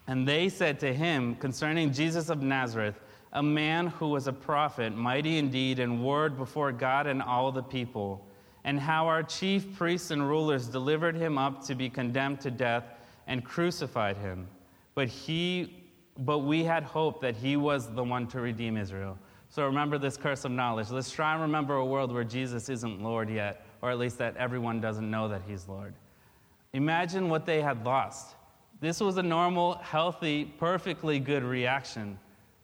And 0.07 0.27
they 0.27 0.49
said 0.49 0.79
to 0.81 0.93
him, 0.93 1.35
Concerning 1.35 1.91
Jesus 1.91 2.29
of 2.29 2.41
Nazareth, 2.41 2.99
a 3.33 3.43
man 3.43 3.87
who 3.87 4.09
was 4.09 4.27
a 4.27 4.33
prophet, 4.33 4.95
mighty 4.95 5.37
indeed 5.37 5.79
in 5.79 6.03
word 6.03 6.37
before 6.37 6.71
God 6.71 7.07
and 7.07 7.21
all 7.21 7.51
the 7.51 7.63
people, 7.63 8.25
and 8.63 8.79
how 8.79 9.07
our 9.07 9.23
chief 9.23 9.75
priests 9.75 10.11
and 10.11 10.27
rulers 10.27 10.67
delivered 10.67 11.15
him 11.15 11.37
up 11.37 11.63
to 11.65 11.75
be 11.75 11.89
condemned 11.89 12.41
to 12.41 12.51
death 12.51 12.85
and 13.27 13.43
crucified 13.43 14.17
him. 14.17 14.47
But 14.93 15.07
he 15.07 15.81
but 16.17 16.39
we 16.39 16.63
had 16.63 16.83
hoped 16.83 17.21
that 17.21 17.35
he 17.35 17.57
was 17.57 17.93
the 17.93 18.03
one 18.03 18.27
to 18.27 18.39
redeem 18.39 18.77
Israel. 18.77 19.17
So 19.50 19.65
remember 19.65 19.98
this 19.98 20.17
curse 20.17 20.46
of 20.46 20.51
knowledge. 20.51 20.89
Let's 20.89 21.11
try 21.11 21.33
and 21.33 21.41
remember 21.41 21.75
a 21.75 21.85
world 21.85 22.11
where 22.13 22.24
Jesus 22.24 22.70
isn't 22.70 23.01
Lord 23.01 23.29
yet, 23.29 23.65
or 23.81 23.91
at 23.91 24.00
least 24.00 24.17
that 24.20 24.35
everyone 24.37 24.79
doesn't 24.79 25.09
know 25.09 25.27
that 25.27 25.41
he's 25.48 25.67
Lord. 25.67 25.93
Imagine 26.74 27.29
what 27.29 27.46
they 27.46 27.61
had 27.61 27.85
lost. 27.85 28.35
This 28.81 29.00
was 29.00 29.18
a 29.18 29.24
normal, 29.24 29.75
healthy, 29.75 30.46
perfectly 30.46 31.20
good 31.20 31.44
reaction. 31.44 32.20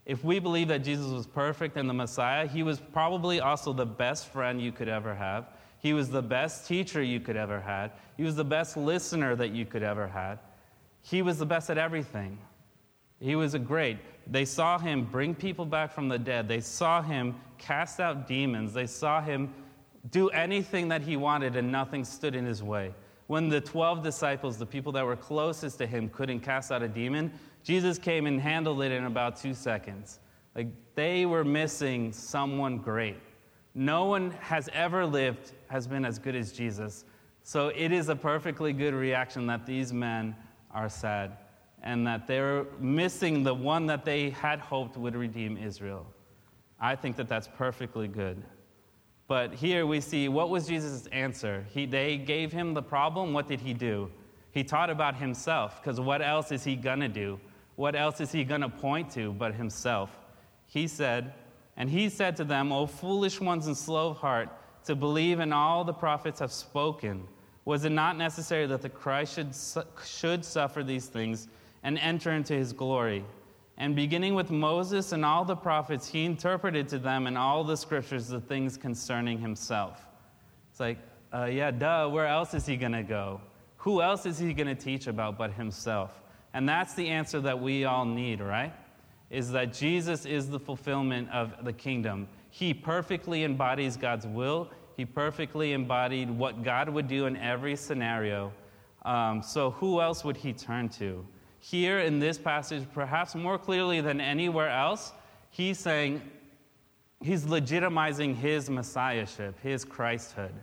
If 0.06 0.24
we 0.24 0.39
believe 0.39 0.67
that 0.69 0.84
Jesus 0.84 1.08
was 1.08 1.26
perfect 1.26 1.78
and 1.78 1.89
the 1.89 1.93
Messiah, 1.93 2.47
he 2.47 2.63
was 2.63 2.80
probably 2.80 3.39
also 3.39 3.71
the 3.71 3.86
best 3.86 4.28
friend 4.28 4.62
you 4.62 4.71
could 4.71 4.89
ever 4.89 5.15
have. 5.15 5.45
He 5.80 5.93
was 5.93 6.10
the 6.10 6.21
best 6.21 6.67
teacher 6.67 7.02
you 7.02 7.19
could 7.19 7.38
ever 7.38 7.60
had. 7.60 7.91
He 8.17 8.24
was 8.24 8.36
the 8.36 8.43
best 8.43 8.78
listener 8.78 9.36
that 9.36 9.52
you 9.52 9.65
could 9.65 9.84
ever 9.84 10.08
had. 10.08 10.39
He 11.02 11.21
was 11.21 11.39
the 11.39 11.45
best 11.45 11.69
at 11.69 11.78
everything. 11.78 12.38
He 13.19 13.36
was 13.36 13.54
a 13.54 13.60
great. 13.60 13.97
They 14.28 14.45
saw 14.45 14.78
him 14.78 15.06
bring 15.06 15.34
people 15.34 15.65
back 15.65 15.91
from 15.91 16.08
the 16.08 16.19
dead. 16.19 16.47
They 16.47 16.62
saw 16.62 17.02
him 17.02 17.36
cast 17.58 18.00
out 18.00 18.28
demons. 18.28 18.74
They 18.74 18.88
saw 18.88 19.21
him 19.21 19.54
do 20.10 20.30
anything 20.30 20.88
that 20.89 21.02
he 21.02 21.15
wanted, 21.15 21.56
and 21.56 21.71
nothing 21.71 22.04
stood 22.04 22.36
in 22.36 22.45
his 22.45 22.63
way. 22.63 22.93
When 23.32 23.48
the 23.48 23.62
12 23.62 24.04
disciples, 24.04 24.58
the 24.58 24.65
people 24.65 24.91
that 24.91 25.06
were 25.06 25.15
closest 25.15 25.78
to 25.78 25.88
him, 25.88 26.10
couldn't 26.10 26.41
cast 26.41 26.70
out 26.70 26.84
a 26.84 26.88
demon, 26.89 27.32
Jesus 27.63 27.98
came 27.98 28.26
and 28.26 28.41
handled 28.41 28.84
it 28.84 28.91
in 28.91 29.06
about 29.06 29.38
two 29.38 29.54
seconds. 29.54 30.20
Like 30.54 30.67
they 30.96 31.26
were 31.26 31.46
missing 31.46 32.12
someone 32.12 32.80
great. 32.80 33.15
No 33.74 34.04
one 34.04 34.32
has 34.41 34.67
ever 34.74 35.06
lived 35.06 35.54
has 35.70 35.88
been 35.88 36.04
as 36.04 36.20
good 36.20 36.36
as 36.36 36.52
Jesus. 36.52 37.06
So 37.44 37.70
it 37.70 37.94
is 37.94 38.10
a 38.10 38.17
perfectly 38.17 38.74
good 38.74 38.94
reaction 38.94 39.48
that 39.48 39.65
these 39.65 39.94
men 39.94 40.36
are 40.70 40.89
sad 40.89 41.38
and 41.84 42.06
that 42.06 42.28
they're 42.28 42.65
missing 42.82 43.44
the 43.44 43.54
one 43.54 43.86
that 43.86 44.04
they 44.04 44.32
had 44.32 44.60
hoped 44.60 44.98
would 44.98 45.15
redeem 45.15 45.56
Israel. 45.56 46.06
I 46.82 46.98
think 46.98 47.15
that 47.15 47.30
that's 47.30 47.48
perfectly 47.48 48.10
good. 48.10 48.44
But 49.32 49.54
here 49.54 49.86
we 49.86 50.02
see 50.02 50.28
what 50.28 50.50
was 50.50 50.67
Jesus' 50.67 51.08
answer? 51.13 51.65
He, 51.74 51.86
they 51.86 52.17
gave 52.17 52.52
him 52.52 52.74
the 52.74 52.82
problem. 52.82 53.32
What 53.32 53.48
did 53.48 53.62
he 53.62 53.74
do? 53.74 54.12
He 54.52 54.62
taught 54.62 54.89
about 54.89 55.15
himself, 55.15 55.82
because 55.82 56.02
what 56.02 56.22
else 56.22 56.52
is 56.52 56.65
he 56.65 56.76
going 56.76 57.00
to 57.00 57.08
do? 57.08 57.39
What 57.78 57.96
else 57.96 58.20
is 58.20 58.34
he 58.34 58.44
going 58.44 58.60
to 58.60 58.67
point 58.67 59.10
to 59.12 59.32
but 59.32 59.54
himself? 59.54 60.10
He 60.67 60.86
said, 60.86 61.34
And 61.78 61.89
he 61.89 62.10
said 62.10 62.36
to 62.36 62.44
them, 62.44 62.74
O 62.74 62.86
foolish 62.86 63.39
ones 63.39 63.67
and 63.67 63.78
slow 63.78 64.10
of 64.10 64.17
heart, 64.17 64.50
to 64.84 64.96
believe 64.98 65.39
in 65.39 65.54
all 65.54 65.86
the 65.86 65.94
prophets 65.94 66.41
have 66.41 66.52
spoken. 66.52 67.26
Was 67.63 67.86
it 67.86 67.94
not 67.94 68.17
necessary 68.17 68.65
that 68.65 68.82
the 68.82 68.89
Christ 68.89 69.36
should, 69.36 69.56
should 70.06 70.44
suffer 70.44 70.84
these 70.84 71.06
things 71.06 71.48
and 71.84 71.98
enter 72.00 72.34
into 72.34 72.54
his 72.54 72.74
glory. 72.74 73.24
And 73.82 73.96
beginning 73.96 74.36
with 74.36 74.52
Moses 74.52 75.12
and 75.12 75.26
all 75.26 75.44
the 75.44 75.56
prophets, 75.56 76.08
he 76.08 76.24
interpreted 76.24 76.88
to 76.89 77.00
them 77.00 77.26
in 77.26 77.36
all 77.36 77.63
the 77.63 77.76
scriptures 77.76 78.28
the 78.28 78.39
things 78.39 78.78
concerning 78.78 79.39
himself. 79.39 80.06
It's 80.70 80.80
like, 80.80 81.00
uh, 81.34 81.46
yeah, 81.46 81.72
duh, 81.72 82.08
where 82.08 82.28
else 82.28 82.54
is 82.54 82.63
he 82.67 82.78
going 82.78 82.91
to 82.91 83.02
go? 83.02 83.41
Who 83.78 84.04
else 84.04 84.28
is 84.28 84.38
he 84.38 84.54
going 84.54 84.67
to 84.67 84.76
teach 84.76 85.08
about 85.08 85.36
but 85.36 85.52
himself? 85.54 86.22
And 86.54 86.70
that's 86.70 86.94
the 86.94 87.08
answer 87.08 87.41
that 87.41 87.60
we 87.60 87.86
all 87.86 88.06
need, 88.06 88.39
right? 88.39 88.72
Is 89.32 89.52
that 89.54 89.74
Jesus 89.74 90.28
is 90.28 90.48
the 90.48 90.60
fulfillment 90.60 91.32
of 91.32 91.65
the 91.65 91.74
kingdom. 91.74 92.28
He 92.52 92.76
perfectly 92.76 93.44
embodies 93.44 93.98
God's 93.98 94.28
will, 94.28 94.70
he 94.96 95.06
perfectly 95.06 95.74
embodied 95.74 96.30
what 96.30 96.62
God 96.62 96.88
would 96.88 97.08
do 97.08 97.26
in 97.26 97.36
every 97.36 97.76
scenario. 97.76 98.54
Um, 99.06 99.41
so, 99.41 99.72
who 99.72 100.02
else 100.02 100.24
would 100.24 100.38
he 100.38 100.54
turn 100.54 100.88
to? 101.00 101.26
Here 101.62 102.00
in 102.00 102.19
this 102.19 102.39
passage, 102.39 102.86
perhaps 102.91 103.36
more 103.36 103.58
clearly 103.58 104.02
than 104.02 104.19
anywhere 104.19 104.69
else, 104.69 105.13
he's 105.52 105.78
saying 105.78 106.19
he's 107.21 107.45
legitimizing 107.45 108.36
his 108.36 108.67
messiahship, 108.67 109.60
his 109.62 109.86
Christhood. 109.86 110.54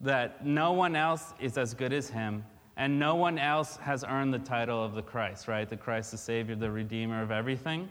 That 0.00 0.44
no 0.44 0.72
one 0.72 0.96
else 0.96 1.32
is 1.40 1.56
as 1.56 1.72
good 1.72 1.92
as 1.92 2.10
him, 2.10 2.44
and 2.76 2.98
no 2.98 3.14
one 3.14 3.38
else 3.38 3.76
has 3.76 4.02
earned 4.02 4.34
the 4.34 4.40
title 4.40 4.84
of 4.84 4.96
the 4.96 5.02
Christ, 5.02 5.46
right? 5.46 5.68
The 5.68 5.76
Christ, 5.76 6.10
the 6.10 6.18
Savior, 6.18 6.56
the 6.56 6.70
Redeemer 6.70 7.22
of 7.22 7.30
everything. 7.30 7.88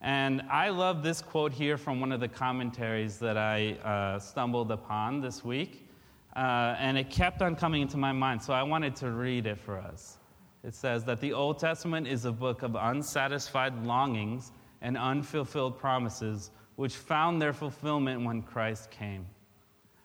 And 0.00 0.42
I 0.42 0.68
love 0.68 1.02
this 1.02 1.20
quote 1.20 1.52
here 1.52 1.76
from 1.76 2.00
one 2.00 2.12
of 2.12 2.20
the 2.20 2.28
commentaries 2.28 3.18
that 3.18 3.36
I 3.36 3.72
uh, 3.84 4.20
stumbled 4.20 4.70
upon 4.70 5.20
this 5.20 5.44
week. 5.44 5.88
Uh, 6.36 6.76
and 6.78 6.96
it 6.96 7.10
kept 7.10 7.42
on 7.42 7.56
coming 7.56 7.82
into 7.82 7.96
my 7.96 8.12
mind, 8.12 8.40
so 8.40 8.52
I 8.52 8.62
wanted 8.62 8.94
to 8.96 9.10
read 9.10 9.46
it 9.46 9.58
for 9.58 9.78
us 9.78 10.18
it 10.64 10.74
says 10.74 11.04
that 11.04 11.20
the 11.20 11.32
Old 11.32 11.58
Testament 11.58 12.06
is 12.06 12.24
a 12.24 12.32
book 12.32 12.62
of 12.62 12.74
unsatisfied 12.74 13.84
longings 13.84 14.50
and 14.80 14.96
unfulfilled 14.96 15.78
promises, 15.78 16.50
which 16.76 16.96
found 16.96 17.40
their 17.40 17.52
fulfillment 17.52 18.24
when 18.24 18.42
Christ 18.42 18.90
came. 18.90 19.26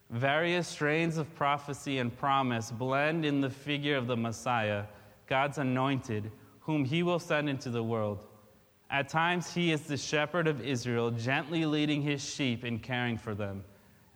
Various 0.09 0.67
strains 0.67 1.17
of 1.17 1.33
prophecy 1.35 1.99
and 1.99 2.15
promise 2.15 2.71
blend 2.71 3.25
in 3.25 3.39
the 3.39 3.49
figure 3.49 3.95
of 3.95 4.07
the 4.07 4.17
Messiah, 4.17 4.83
God's 5.27 5.59
anointed, 5.59 6.29
whom 6.59 6.83
he 6.83 7.03
will 7.03 7.19
send 7.19 7.47
into 7.47 7.69
the 7.69 7.83
world. 7.83 8.25
At 8.91 9.07
times, 9.07 9.53
he 9.53 9.71
is 9.71 9.81
the 9.83 9.97
shepherd 9.97 10.47
of 10.47 10.61
Israel, 10.61 11.11
gently 11.11 11.65
leading 11.65 12.01
his 12.01 12.23
sheep 12.23 12.63
and 12.63 12.81
caring 12.81 13.17
for 13.17 13.35
them. 13.35 13.63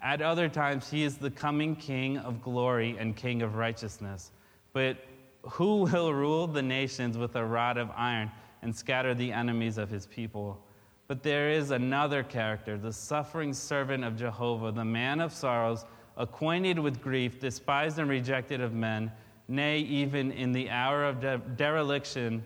At 0.01 0.21
other 0.21 0.49
times, 0.49 0.89
he 0.89 1.03
is 1.03 1.17
the 1.17 1.31
coming 1.31 1.75
king 1.75 2.17
of 2.17 2.41
glory 2.41 2.97
and 2.99 3.15
king 3.15 3.43
of 3.43 3.55
righteousness. 3.55 4.31
But 4.73 4.97
who 5.43 5.83
will 5.83 6.13
rule 6.13 6.47
the 6.47 6.61
nations 6.61 7.17
with 7.17 7.35
a 7.35 7.45
rod 7.45 7.77
of 7.77 7.89
iron 7.95 8.31
and 8.61 8.75
scatter 8.75 9.13
the 9.13 9.31
enemies 9.31 9.77
of 9.77 9.89
his 9.89 10.07
people? 10.07 10.63
But 11.07 11.21
there 11.21 11.51
is 11.51 11.71
another 11.71 12.23
character, 12.23 12.77
the 12.77 12.93
suffering 12.93 13.53
servant 13.53 14.03
of 14.03 14.17
Jehovah, 14.17 14.71
the 14.71 14.85
man 14.85 15.19
of 15.19 15.33
sorrows, 15.33 15.85
acquainted 16.15 16.79
with 16.79 17.01
grief, 17.01 17.39
despised 17.39 17.99
and 17.99 18.09
rejected 18.09 18.61
of 18.61 18.73
men, 18.73 19.11
nay, 19.47 19.79
even 19.79 20.31
in 20.31 20.51
the 20.51 20.69
hour 20.69 21.03
of 21.03 21.19
de- 21.19 21.41
dereliction, 21.57 22.43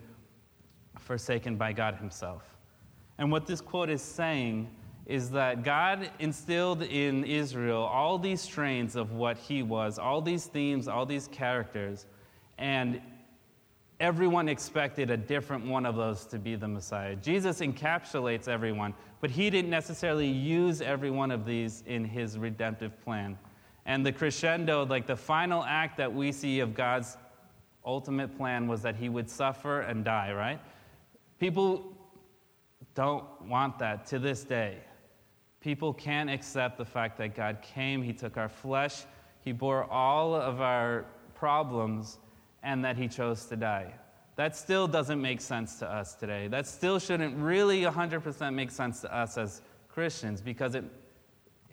forsaken 0.97 1.55
by 1.55 1.71
God 1.71 1.95
himself. 1.95 2.43
And 3.17 3.31
what 3.31 3.45
this 3.45 3.61
quote 3.61 3.89
is 3.89 4.01
saying 4.01 4.69
is 5.05 5.29
that 5.31 5.63
God 5.63 6.09
instilled 6.19 6.83
in 6.83 7.23
Israel 7.23 7.83
all 7.83 8.17
these 8.17 8.41
strains 8.41 8.95
of 8.95 9.13
what 9.13 9.37
he 9.37 9.63
was, 9.63 9.97
all 9.97 10.21
these 10.21 10.45
themes, 10.45 10.87
all 10.87 11.05
these 11.05 11.27
characters, 11.27 12.05
and 12.57 13.01
everyone 13.99 14.47
expected 14.47 15.09
a 15.09 15.17
different 15.17 15.65
one 15.65 15.85
of 15.85 15.95
those 15.95 16.25
to 16.25 16.37
be 16.37 16.55
the 16.55 16.67
Messiah. 16.67 17.15
Jesus 17.15 17.59
encapsulates 17.59 18.47
everyone, 18.47 18.93
but 19.21 19.31
he 19.31 19.49
didn't 19.49 19.71
necessarily 19.71 20.27
use 20.27 20.81
every 20.81 21.09
one 21.09 21.31
of 21.31 21.45
these 21.45 21.83
in 21.87 22.05
his 22.05 22.37
redemptive 22.37 22.99
plan. 23.03 23.37
And 23.85 24.05
the 24.05 24.11
crescendo, 24.11 24.85
like 24.85 25.07
the 25.07 25.15
final 25.15 25.63
act 25.63 25.97
that 25.97 26.13
we 26.13 26.31
see 26.31 26.59
of 26.59 26.73
God's 26.73 27.17
ultimate 27.85 28.37
plan, 28.37 28.67
was 28.67 28.81
that 28.81 28.95
he 28.95 29.09
would 29.09 29.29
suffer 29.29 29.81
and 29.81 30.03
die, 30.03 30.33
right? 30.33 30.59
People 31.39 31.93
don't 32.93 33.25
want 33.43 33.79
that 33.79 34.05
to 34.07 34.19
this 34.19 34.43
day. 34.43 34.77
People 35.61 35.93
can't 35.93 36.29
accept 36.29 36.77
the 36.77 36.85
fact 36.85 37.17
that 37.17 37.35
God 37.35 37.61
came, 37.61 38.01
He 38.01 38.13
took 38.13 38.37
our 38.37 38.49
flesh, 38.49 39.03
He 39.43 39.51
bore 39.51 39.83
all 39.85 40.35
of 40.35 40.61
our 40.61 41.05
problems, 41.33 42.19
and 42.63 42.83
that 42.83 42.97
He 42.97 43.07
chose 43.07 43.45
to 43.45 43.55
die. 43.55 43.93
That 44.35 44.55
still 44.55 44.87
doesn't 44.87 45.21
make 45.21 45.41
sense 45.41 45.79
to 45.79 45.91
us 45.91 46.13
today. 46.15 46.47
That 46.47 46.67
still 46.67 46.99
shouldn't 46.99 47.35
really 47.37 47.81
100% 47.81 48.53
make 48.53 48.71
sense 48.71 49.01
to 49.01 49.15
us 49.15 49.37
as 49.37 49.61
Christians 49.89 50.41
because 50.41 50.75
it 50.75 50.83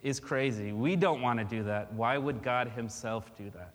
is 0.02 0.18
crazy. 0.18 0.72
We 0.72 0.96
don't 0.96 1.20
want 1.20 1.38
to 1.38 1.44
do 1.44 1.62
that. 1.64 1.92
Why 1.92 2.16
would 2.16 2.42
God 2.42 2.68
Himself 2.68 3.36
do 3.36 3.50
that? 3.50 3.74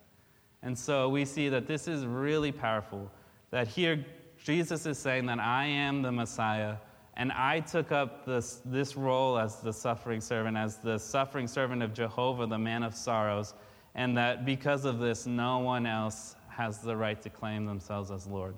And 0.63 0.78
so 0.78 1.08
we 1.10 1.24
see 1.26 1.50
that 1.50 1.67
this 1.67 1.88
is 1.88 2.06
really 2.06 2.52
powerful. 2.52 3.12
That 3.52 3.67
here 3.67 4.06
Jesus 4.43 4.86
is 4.86 4.98
saying 4.98 5.26
that 5.28 5.39
I 5.39 5.65
am 5.65 6.02
the 6.02 6.12
Messiah 6.12 6.76
and 7.19 7.34
I 7.34 7.60
took 7.60 7.91
up 7.91 8.26
this, 8.26 8.62
this 8.63 8.95
role 8.95 9.38
as 9.38 9.58
the 9.58 9.74
suffering 9.74 10.22
servant, 10.22 10.56
as 10.56 10.78
the 10.78 10.98
suffering 10.98 11.48
servant 11.48 11.84
of 11.84 11.93
Jehovah, 11.93 12.48
the 12.48 12.58
man 12.58 12.82
of 12.82 12.95
sorrows, 12.95 13.54
and 13.93 14.17
that 14.17 14.45
because 14.45 14.86
of 14.86 15.00
this, 15.00 15.26
no 15.26 15.60
one 15.60 15.86
else 15.86 16.38
has 16.60 16.80
the 16.80 16.93
right 16.93 17.22
to 17.22 17.30
claim 17.30 17.65
themselves 17.65 18.12
as 18.12 18.28
Lord. 18.28 18.54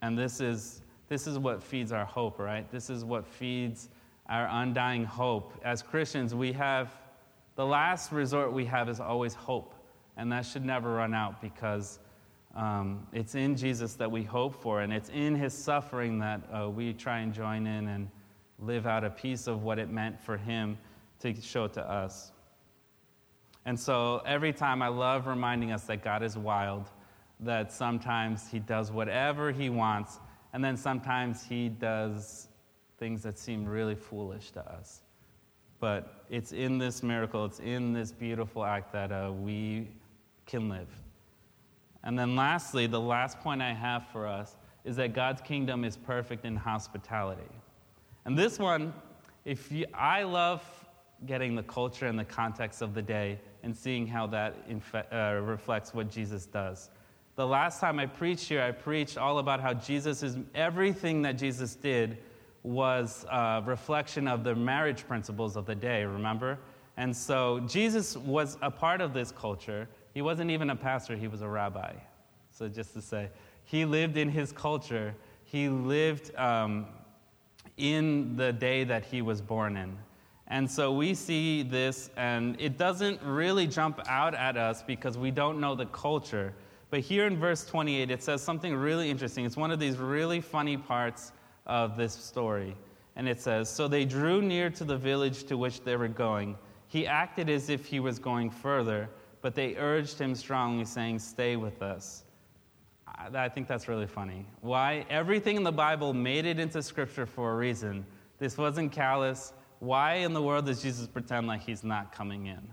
And 0.00 0.16
this 0.16 0.40
is, 0.40 0.80
this 1.08 1.26
is 1.26 1.40
what 1.40 1.60
feeds 1.60 1.90
our 1.90 2.04
hope, 2.04 2.38
right? 2.38 2.70
This 2.70 2.88
is 2.88 3.04
what 3.04 3.26
feeds 3.26 3.88
our 4.28 4.46
undying 4.48 5.04
hope. 5.04 5.52
As 5.64 5.82
Christians, 5.82 6.36
we 6.36 6.52
have 6.52 6.92
the 7.56 7.66
last 7.66 8.12
resort 8.12 8.52
we 8.52 8.64
have 8.66 8.88
is 8.88 9.00
always 9.00 9.34
hope, 9.34 9.74
and 10.16 10.30
that 10.30 10.46
should 10.46 10.64
never 10.64 10.94
run 10.94 11.14
out 11.14 11.42
because 11.42 11.98
um, 12.54 13.04
it's 13.12 13.34
in 13.34 13.56
Jesus 13.56 13.94
that 13.94 14.08
we 14.08 14.22
hope 14.22 14.54
for, 14.54 14.82
and 14.82 14.92
it's 14.92 15.08
in 15.08 15.34
his 15.34 15.52
suffering 15.52 16.20
that 16.20 16.42
uh, 16.52 16.70
we 16.70 16.92
try 16.92 17.18
and 17.18 17.34
join 17.34 17.66
in 17.66 17.88
and 17.88 18.08
live 18.60 18.86
out 18.86 19.02
a 19.02 19.10
piece 19.10 19.48
of 19.48 19.64
what 19.64 19.80
it 19.80 19.90
meant 19.90 20.20
for 20.20 20.36
him 20.36 20.78
to 21.18 21.34
show 21.40 21.66
to 21.66 21.82
us. 21.82 22.30
And 23.66 23.78
so 23.78 24.22
every 24.24 24.52
time 24.52 24.80
I 24.80 24.88
love 24.88 25.26
reminding 25.26 25.72
us 25.72 25.84
that 25.84 26.02
God 26.02 26.22
is 26.22 26.38
wild, 26.38 26.88
that 27.40 27.72
sometimes 27.72 28.48
he 28.48 28.60
does 28.60 28.90
whatever 28.90 29.50
he 29.50 29.68
wants, 29.68 30.20
and 30.52 30.64
then 30.64 30.76
sometimes 30.76 31.44
he 31.44 31.68
does 31.68 32.48
things 32.98 33.22
that 33.24 33.38
seem 33.38 33.66
really 33.66 33.96
foolish 33.96 34.52
to 34.52 34.60
us. 34.70 35.02
But 35.80 36.24
it's 36.30 36.52
in 36.52 36.78
this 36.78 37.02
miracle, 37.02 37.44
it's 37.44 37.58
in 37.58 37.92
this 37.92 38.12
beautiful 38.12 38.64
act 38.64 38.92
that 38.92 39.12
uh, 39.12 39.32
we 39.32 39.88
can 40.46 40.70
live. 40.70 40.88
And 42.04 42.16
then, 42.16 42.36
lastly, 42.36 42.86
the 42.86 43.00
last 43.00 43.40
point 43.40 43.60
I 43.60 43.74
have 43.74 44.06
for 44.12 44.26
us 44.28 44.56
is 44.84 44.94
that 44.96 45.12
God's 45.12 45.42
kingdom 45.42 45.84
is 45.84 45.96
perfect 45.96 46.44
in 46.44 46.54
hospitality. 46.54 47.50
And 48.24 48.38
this 48.38 48.60
one, 48.60 48.94
if 49.44 49.70
you, 49.72 49.86
I 49.92 50.22
love 50.22 50.62
getting 51.24 51.54
the 51.54 51.62
culture 51.62 52.06
and 52.06 52.18
the 52.18 52.24
context 52.24 52.82
of 52.82 52.94
the 52.94 53.02
day 53.02 53.38
and 53.66 53.76
seeing 53.76 54.06
how 54.06 54.28
that 54.28 54.68
infe- 54.70 55.12
uh, 55.12 55.42
reflects 55.42 55.92
what 55.92 56.08
Jesus 56.08 56.46
does. 56.46 56.88
The 57.34 57.44
last 57.44 57.80
time 57.80 57.98
I 57.98 58.06
preached 58.06 58.48
here, 58.48 58.62
I 58.62 58.70
preached 58.70 59.18
all 59.18 59.40
about 59.40 59.60
how 59.60 59.74
Jesus 59.74 60.22
is 60.22 60.36
everything 60.54 61.20
that 61.22 61.32
Jesus 61.32 61.74
did 61.74 62.18
was 62.62 63.26
a 63.28 63.60
reflection 63.66 64.28
of 64.28 64.44
the 64.44 64.54
marriage 64.54 65.04
principles 65.08 65.56
of 65.56 65.66
the 65.66 65.74
day, 65.74 66.04
remember? 66.04 66.58
And 66.96 67.14
so 67.14 67.58
Jesus 67.66 68.16
was 68.16 68.56
a 68.62 68.70
part 68.70 69.00
of 69.00 69.12
this 69.12 69.32
culture, 69.32 69.88
he 70.14 70.22
wasn't 70.22 70.52
even 70.52 70.70
a 70.70 70.76
pastor, 70.76 71.16
he 71.16 71.26
was 71.26 71.42
a 71.42 71.48
rabbi. 71.48 71.92
So, 72.52 72.68
just 72.68 72.94
to 72.94 73.02
say, 73.02 73.28
he 73.64 73.84
lived 73.84 74.16
in 74.16 74.28
his 74.28 74.52
culture, 74.52 75.12
he 75.44 75.68
lived 75.68 76.34
um, 76.36 76.86
in 77.76 78.36
the 78.36 78.52
day 78.52 78.84
that 78.84 79.04
he 79.04 79.22
was 79.22 79.42
born 79.42 79.76
in. 79.76 79.98
And 80.48 80.70
so 80.70 80.92
we 80.92 81.14
see 81.14 81.62
this, 81.62 82.10
and 82.16 82.60
it 82.60 82.78
doesn't 82.78 83.20
really 83.22 83.66
jump 83.66 84.00
out 84.06 84.34
at 84.34 84.56
us 84.56 84.82
because 84.82 85.18
we 85.18 85.30
don't 85.30 85.60
know 85.60 85.74
the 85.74 85.86
culture. 85.86 86.54
But 86.90 87.00
here 87.00 87.26
in 87.26 87.36
verse 87.36 87.64
28, 87.66 88.10
it 88.10 88.22
says 88.22 88.42
something 88.42 88.74
really 88.74 89.10
interesting. 89.10 89.44
It's 89.44 89.56
one 89.56 89.72
of 89.72 89.80
these 89.80 89.96
really 89.96 90.40
funny 90.40 90.76
parts 90.76 91.32
of 91.66 91.96
this 91.96 92.12
story. 92.12 92.76
And 93.16 93.28
it 93.28 93.40
says 93.40 93.68
So 93.68 93.88
they 93.88 94.04
drew 94.04 94.40
near 94.40 94.70
to 94.70 94.84
the 94.84 94.96
village 94.96 95.44
to 95.44 95.56
which 95.56 95.82
they 95.82 95.96
were 95.96 96.08
going. 96.08 96.56
He 96.86 97.06
acted 97.06 97.50
as 97.50 97.68
if 97.70 97.84
he 97.84 97.98
was 97.98 98.18
going 98.18 98.50
further 98.50 99.08
but 99.46 99.54
they 99.54 99.76
urged 99.76 100.18
him 100.18 100.34
strongly, 100.34 100.84
saying, 100.84 101.20
Stay 101.20 101.54
with 101.54 101.80
us. 101.80 102.24
I 103.32 103.48
think 103.48 103.68
that's 103.68 103.86
really 103.86 104.08
funny. 104.08 104.44
Why? 104.60 105.06
Everything 105.08 105.54
in 105.54 105.62
the 105.62 105.70
Bible 105.70 106.12
made 106.12 106.46
it 106.46 106.58
into 106.58 106.82
Scripture 106.82 107.26
for 107.26 107.52
a 107.52 107.54
reason. 107.54 108.04
This 108.40 108.58
wasn't 108.58 108.90
callous. 108.90 109.52
Why 109.78 110.14
in 110.16 110.32
the 110.32 110.42
world 110.42 110.66
does 110.66 110.82
Jesus 110.82 111.06
pretend 111.06 111.46
like 111.46 111.62
he's 111.62 111.84
not 111.84 112.12
coming 112.12 112.46
in? 112.46 112.68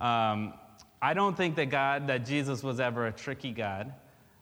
Um, 0.00 0.54
I 1.00 1.14
don't 1.14 1.36
think 1.36 1.56
that 1.56 1.66
God, 1.66 2.06
that 2.08 2.24
Jesus 2.26 2.62
was 2.62 2.80
ever 2.80 3.06
a 3.06 3.12
tricky 3.12 3.52
God. 3.52 3.92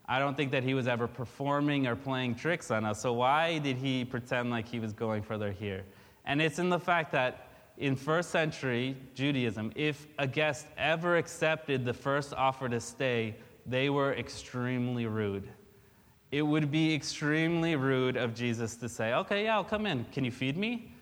I 0.07 0.18
don't 0.18 0.37
think 0.37 0.50
that 0.52 0.62
he 0.62 0.74
was 0.74 0.87
ever 0.87 1.09
performing 1.09 1.87
or 1.87 1.96
playing 1.96 2.35
tricks 2.35 2.70
on 2.70 2.85
us. 2.85 3.00
So 3.00 3.12
why 3.12 3.59
did 3.59 3.76
he 3.76 4.04
pretend 4.04 4.50
like 4.50 4.68
he 4.68 4.78
was 4.78 4.92
going 4.92 5.22
further 5.22 5.50
here? 5.50 5.85
And 6.26 6.42
it's 6.42 6.59
in 6.59 6.68
the 6.68 6.78
fact 6.78 7.12
that 7.12 7.48
in 7.78 7.96
first 7.96 8.30
century 8.30 8.96
Judaism, 9.14 9.72
if 9.74 10.07
a 10.18 10.26
guest 10.26 10.66
ever 10.76 11.16
accepted 11.16 11.85
the 11.85 11.94
first 11.94 12.35
offer 12.35 12.68
to 12.68 12.80
stay, 12.80 13.37
they 13.66 13.88
were 13.88 14.14
extremely 14.14 15.07
rude. 15.07 15.48
It 16.30 16.42
would 16.42 16.70
be 16.70 16.94
extremely 16.94 17.76
rude 17.76 18.16
of 18.16 18.35
Jesus 18.35 18.76
to 18.76 18.88
say, 18.88 19.14
Okay, 19.14 19.44
yeah, 19.44 19.54
I'll 19.54 19.64
come 19.64 19.87
in. 19.87 20.04
Can 20.12 20.24
you 20.24 20.30
feed 20.30 20.57
me? 20.57 20.93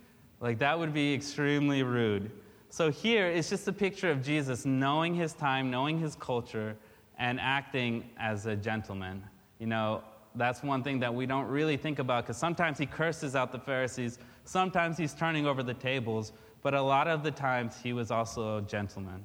Like, 0.42 0.58
that 0.58 0.76
would 0.76 0.92
be 0.92 1.14
extremely 1.14 1.84
rude. 1.84 2.30
So, 2.68 2.90
here 2.90 3.28
it's 3.28 3.48
just 3.48 3.68
a 3.68 3.72
picture 3.72 4.10
of 4.10 4.22
Jesus 4.22 4.66
knowing 4.66 5.14
his 5.14 5.32
time, 5.32 5.70
knowing 5.70 5.98
his 5.98 6.16
culture, 6.16 6.76
and 7.16 7.38
acting 7.38 8.10
as 8.18 8.46
a 8.46 8.56
gentleman. 8.56 9.22
You 9.60 9.68
know, 9.68 10.02
that's 10.34 10.64
one 10.64 10.82
thing 10.82 10.98
that 10.98 11.14
we 11.14 11.26
don't 11.26 11.46
really 11.46 11.76
think 11.76 12.00
about 12.00 12.24
because 12.24 12.36
sometimes 12.36 12.76
he 12.76 12.86
curses 12.86 13.36
out 13.36 13.52
the 13.52 13.58
Pharisees, 13.58 14.18
sometimes 14.44 14.98
he's 14.98 15.14
turning 15.14 15.46
over 15.46 15.62
the 15.62 15.74
tables, 15.74 16.32
but 16.62 16.74
a 16.74 16.82
lot 16.82 17.06
of 17.06 17.22
the 17.22 17.30
times 17.30 17.76
he 17.80 17.92
was 17.92 18.10
also 18.10 18.58
a 18.58 18.62
gentleman. 18.62 19.22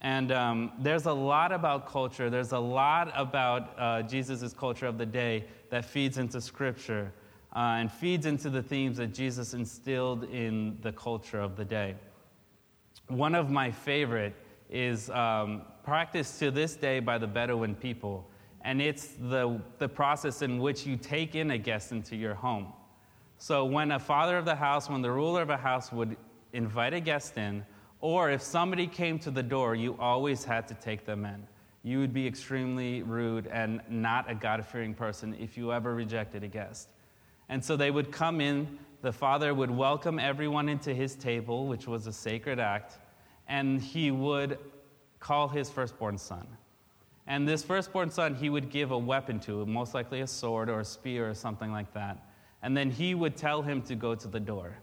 And 0.00 0.32
um, 0.32 0.72
there's 0.80 1.06
a 1.06 1.12
lot 1.12 1.52
about 1.52 1.86
culture, 1.86 2.30
there's 2.30 2.52
a 2.52 2.58
lot 2.58 3.12
about 3.14 3.78
uh, 3.78 4.02
Jesus' 4.02 4.52
culture 4.52 4.86
of 4.86 4.98
the 4.98 5.06
day 5.06 5.44
that 5.68 5.84
feeds 5.84 6.18
into 6.18 6.40
Scripture 6.40 7.12
uh, 7.54 7.78
and 7.78 7.90
feeds 7.90 8.26
into 8.26 8.48
the 8.48 8.62
themes 8.62 8.96
that 8.98 9.12
Jesus 9.12 9.54
instilled 9.54 10.24
in 10.24 10.78
the 10.82 10.92
culture 10.92 11.40
of 11.40 11.56
the 11.56 11.64
day. 11.64 11.96
One 13.08 13.34
of 13.34 13.50
my 13.50 13.70
favorite 13.70 14.34
is 14.70 15.10
um, 15.10 15.62
practiced 15.82 16.38
to 16.38 16.50
this 16.50 16.76
day 16.76 17.00
by 17.00 17.18
the 17.18 17.26
Bedouin 17.26 17.74
people, 17.74 18.28
and 18.62 18.80
it's 18.80 19.08
the, 19.18 19.60
the 19.78 19.88
process 19.88 20.42
in 20.42 20.58
which 20.58 20.86
you 20.86 20.96
take 20.96 21.34
in 21.34 21.50
a 21.50 21.58
guest 21.58 21.90
into 21.90 22.14
your 22.14 22.34
home. 22.34 22.72
So, 23.38 23.64
when 23.64 23.90
a 23.92 23.98
father 23.98 24.36
of 24.36 24.44
the 24.44 24.54
house, 24.54 24.88
when 24.88 25.02
the 25.02 25.10
ruler 25.10 25.42
of 25.42 25.50
a 25.50 25.56
house 25.56 25.90
would 25.90 26.16
invite 26.52 26.94
a 26.94 27.00
guest 27.00 27.36
in, 27.38 27.64
or 28.00 28.30
if 28.30 28.42
somebody 28.42 28.86
came 28.86 29.18
to 29.20 29.30
the 29.30 29.42
door, 29.42 29.74
you 29.74 29.96
always 29.98 30.44
had 30.44 30.68
to 30.68 30.74
take 30.74 31.04
them 31.04 31.24
in. 31.24 31.46
You 31.82 31.98
would 32.00 32.12
be 32.12 32.26
extremely 32.26 33.02
rude 33.02 33.46
and 33.46 33.80
not 33.88 34.30
a 34.30 34.34
God 34.34 34.64
fearing 34.64 34.94
person 34.94 35.34
if 35.40 35.56
you 35.56 35.72
ever 35.72 35.94
rejected 35.94 36.44
a 36.44 36.48
guest. 36.48 36.90
And 37.50 37.62
so 37.62 37.76
they 37.76 37.90
would 37.90 38.12
come 38.12 38.40
in, 38.40 38.78
the 39.02 39.12
father 39.12 39.52
would 39.52 39.72
welcome 39.72 40.20
everyone 40.20 40.68
into 40.68 40.94
his 40.94 41.16
table, 41.16 41.66
which 41.66 41.88
was 41.88 42.06
a 42.06 42.12
sacred 42.12 42.60
act, 42.60 42.98
and 43.48 43.82
he 43.82 44.12
would 44.12 44.56
call 45.18 45.48
his 45.48 45.68
firstborn 45.68 46.16
son. 46.16 46.46
And 47.26 47.48
this 47.48 47.64
firstborn 47.64 48.10
son, 48.10 48.36
he 48.36 48.50
would 48.50 48.70
give 48.70 48.92
a 48.92 48.98
weapon 48.98 49.40
to, 49.40 49.66
most 49.66 49.94
likely 49.94 50.20
a 50.20 50.28
sword 50.28 50.68
or 50.68 50.80
a 50.80 50.84
spear 50.84 51.28
or 51.28 51.34
something 51.34 51.72
like 51.72 51.92
that. 51.92 52.24
And 52.62 52.76
then 52.76 52.88
he 52.88 53.16
would 53.16 53.36
tell 53.36 53.62
him 53.62 53.82
to 53.82 53.96
go 53.96 54.14
to 54.14 54.28
the 54.28 54.40
door. 54.40 54.76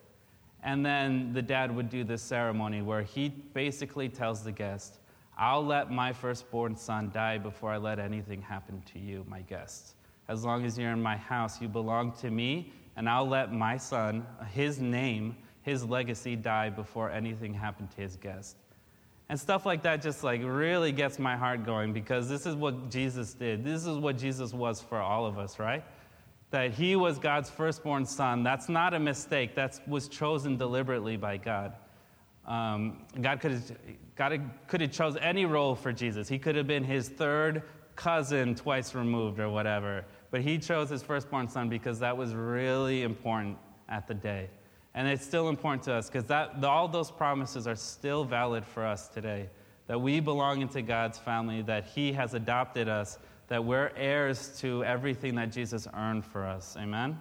And 0.61 0.85
then 0.85 1.31
the 1.31 1.41
dad 1.41 1.73
would 1.73 1.89
do 1.89 2.03
this 2.03 2.21
ceremony 2.21 2.81
where 2.81 3.01
he 3.01 3.29
basically 3.29 4.09
tells 4.09 4.43
the 4.43 4.51
guest, 4.51 4.99
I'll 5.37 5.65
let 5.65 5.89
my 5.89 6.11
firstborn 6.11 6.75
son 6.75 7.11
die 7.13 7.37
before 7.37 7.71
I 7.71 7.77
let 7.77 7.97
anything 7.97 8.41
happen 8.41 8.81
to 8.93 8.99
you, 8.99 9.23
my 9.29 9.41
guest. 9.41 9.96
As 10.27 10.43
long 10.43 10.65
as 10.65 10.77
you're 10.77 10.91
in 10.91 11.01
my 11.01 11.17
house, 11.17 11.61
you 11.61 11.67
belong 11.67 12.11
to 12.13 12.29
me, 12.29 12.73
and 12.95 13.07
I'll 13.09 13.27
let 13.27 13.53
my 13.53 13.77
son, 13.77 14.25
his 14.51 14.79
name, 14.79 15.37
his 15.61 15.83
legacy 15.83 16.35
die 16.35 16.69
before 16.69 17.11
anything 17.11 17.53
happened 17.53 17.91
to 17.91 18.01
his 18.01 18.15
guest. 18.15 18.57
And 19.29 19.39
stuff 19.39 19.65
like 19.65 19.83
that 19.83 20.01
just 20.01 20.23
like 20.23 20.41
really 20.43 20.91
gets 20.91 21.19
my 21.19 21.35
heart 21.35 21.65
going 21.65 21.91
because 21.91 22.29
this 22.29 22.45
is 22.45 22.55
what 22.55 22.89
Jesus 22.89 23.33
did. 23.33 23.63
This 23.63 23.85
is 23.85 23.97
what 23.97 24.17
Jesus 24.17 24.53
was 24.53 24.81
for 24.81 24.99
all 24.99 25.25
of 25.25 25.37
us, 25.37 25.59
right? 25.59 25.83
That 26.51 26.71
he 26.71 26.95
was 26.95 27.19
God's 27.19 27.49
firstborn 27.49 28.05
son. 28.05 28.43
That's 28.43 28.69
not 28.69 28.93
a 28.93 28.99
mistake. 28.99 29.55
That 29.55 29.81
was 29.85 30.07
chosen 30.07 30.55
deliberately 30.55 31.17
by 31.17 31.35
God. 31.35 31.73
Um, 32.45 33.05
God 33.21 33.41
could 33.41 33.51
have, 33.51 33.71
God 34.15 34.49
could 34.67 34.79
have 34.79 34.91
chose 34.91 35.17
any 35.19 35.45
role 35.45 35.75
for 35.75 35.91
Jesus. 35.91 36.29
He 36.29 36.39
could 36.39 36.55
have 36.55 36.67
been 36.67 36.85
his 36.85 37.09
third 37.09 37.63
cousin 37.97 38.55
twice 38.55 38.95
removed 38.95 39.41
or 39.41 39.49
whatever. 39.49 40.05
But 40.29 40.41
he 40.41 40.57
chose 40.57 40.89
his 40.89 41.03
firstborn 41.03 41.47
son 41.47 41.69
because 41.69 41.99
that 41.99 42.15
was 42.15 42.33
really 42.33 43.03
important 43.03 43.57
at 43.87 44.07
the 44.07 44.13
day. 44.13 44.49
And 44.93 45.07
it's 45.07 45.23
still 45.23 45.47
important 45.49 45.83
to 45.83 45.93
us 45.93 46.09
because 46.09 46.29
all 46.63 46.87
those 46.87 47.11
promises 47.11 47.67
are 47.67 47.75
still 47.75 48.23
valid 48.23 48.65
for 48.65 48.85
us 48.85 49.07
today. 49.07 49.49
That 49.85 50.01
we 50.01 50.19
belong 50.19 50.61
into 50.61 50.81
God's 50.81 51.17
family, 51.17 51.61
that 51.61 51.85
He 51.85 52.11
has 52.13 52.33
adopted 52.33 52.89
us, 52.89 53.19
that 53.47 53.63
we're 53.63 53.91
heirs 53.95 54.59
to 54.59 54.83
everything 54.83 55.35
that 55.35 55.51
Jesus 55.51 55.87
earned 55.93 56.25
for 56.25 56.45
us. 56.45 56.75
Amen? 56.77 57.17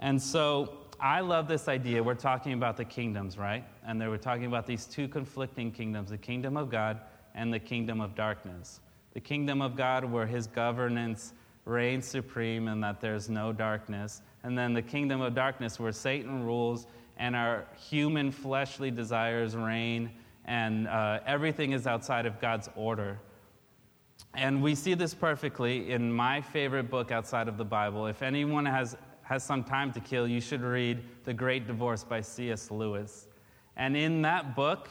And 0.00 0.20
so 0.20 0.78
I 0.98 1.20
love 1.20 1.46
this 1.46 1.68
idea. 1.68 2.02
We're 2.02 2.14
talking 2.14 2.54
about 2.54 2.76
the 2.76 2.84
kingdoms, 2.84 3.38
right? 3.38 3.64
And 3.86 4.00
they 4.00 4.08
were 4.08 4.18
talking 4.18 4.46
about 4.46 4.66
these 4.66 4.86
two 4.86 5.06
conflicting 5.06 5.70
kingdoms 5.70 6.10
the 6.10 6.18
kingdom 6.18 6.56
of 6.56 6.70
God 6.70 7.00
and 7.34 7.52
the 7.52 7.58
kingdom 7.58 8.00
of 8.00 8.14
darkness. 8.14 8.80
The 9.12 9.20
kingdom 9.20 9.60
of 9.62 9.76
God, 9.76 10.04
where 10.04 10.26
His 10.26 10.46
governance 10.46 11.34
reigns 11.64 12.06
supreme 12.06 12.68
and 12.68 12.82
that 12.82 13.00
there's 13.00 13.28
no 13.28 13.52
darkness 13.52 14.22
and 14.42 14.56
then 14.56 14.72
the 14.72 14.82
kingdom 14.82 15.20
of 15.20 15.34
darkness 15.34 15.78
where 15.78 15.92
Satan 15.92 16.44
rules 16.44 16.86
and 17.18 17.36
our 17.36 17.66
human 17.76 18.30
fleshly 18.30 18.90
desires 18.90 19.54
reign 19.54 20.10
and 20.46 20.88
uh, 20.88 21.20
everything 21.26 21.72
is 21.72 21.86
outside 21.86 22.26
of 22.26 22.40
God's 22.40 22.68
order. 22.74 23.18
And 24.34 24.62
we 24.62 24.74
see 24.74 24.94
this 24.94 25.12
perfectly 25.12 25.92
in 25.92 26.10
my 26.10 26.40
favorite 26.40 26.90
book 26.90 27.10
outside 27.10 27.48
of 27.48 27.58
the 27.58 27.64
Bible. 27.64 28.06
If 28.06 28.22
anyone 28.22 28.64
has, 28.64 28.96
has 29.22 29.44
some 29.44 29.62
time 29.62 29.92
to 29.92 30.00
kill, 30.00 30.26
you 30.26 30.40
should 30.40 30.62
read 30.62 31.02
The 31.24 31.34
Great 31.34 31.66
Divorce 31.66 32.04
by 32.04 32.20
C.S. 32.22 32.70
Lewis. 32.70 33.28
And 33.76 33.96
in 33.96 34.22
that 34.22 34.56
book, 34.56 34.88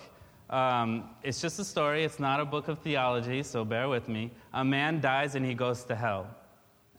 um, 0.49 1.09
it's 1.23 1.41
just 1.41 1.59
a 1.59 1.63
story, 1.63 2.03
it's 2.03 2.19
not 2.19 2.39
a 2.39 2.45
book 2.45 2.67
of 2.67 2.79
theology, 2.79 3.43
so 3.43 3.65
bear 3.65 3.89
with 3.89 4.07
me. 4.07 4.31
A 4.53 4.63
man 4.63 4.99
dies 5.01 5.35
and 5.35 5.45
he 5.45 5.53
goes 5.53 5.83
to 5.85 5.95
hell. 5.95 6.27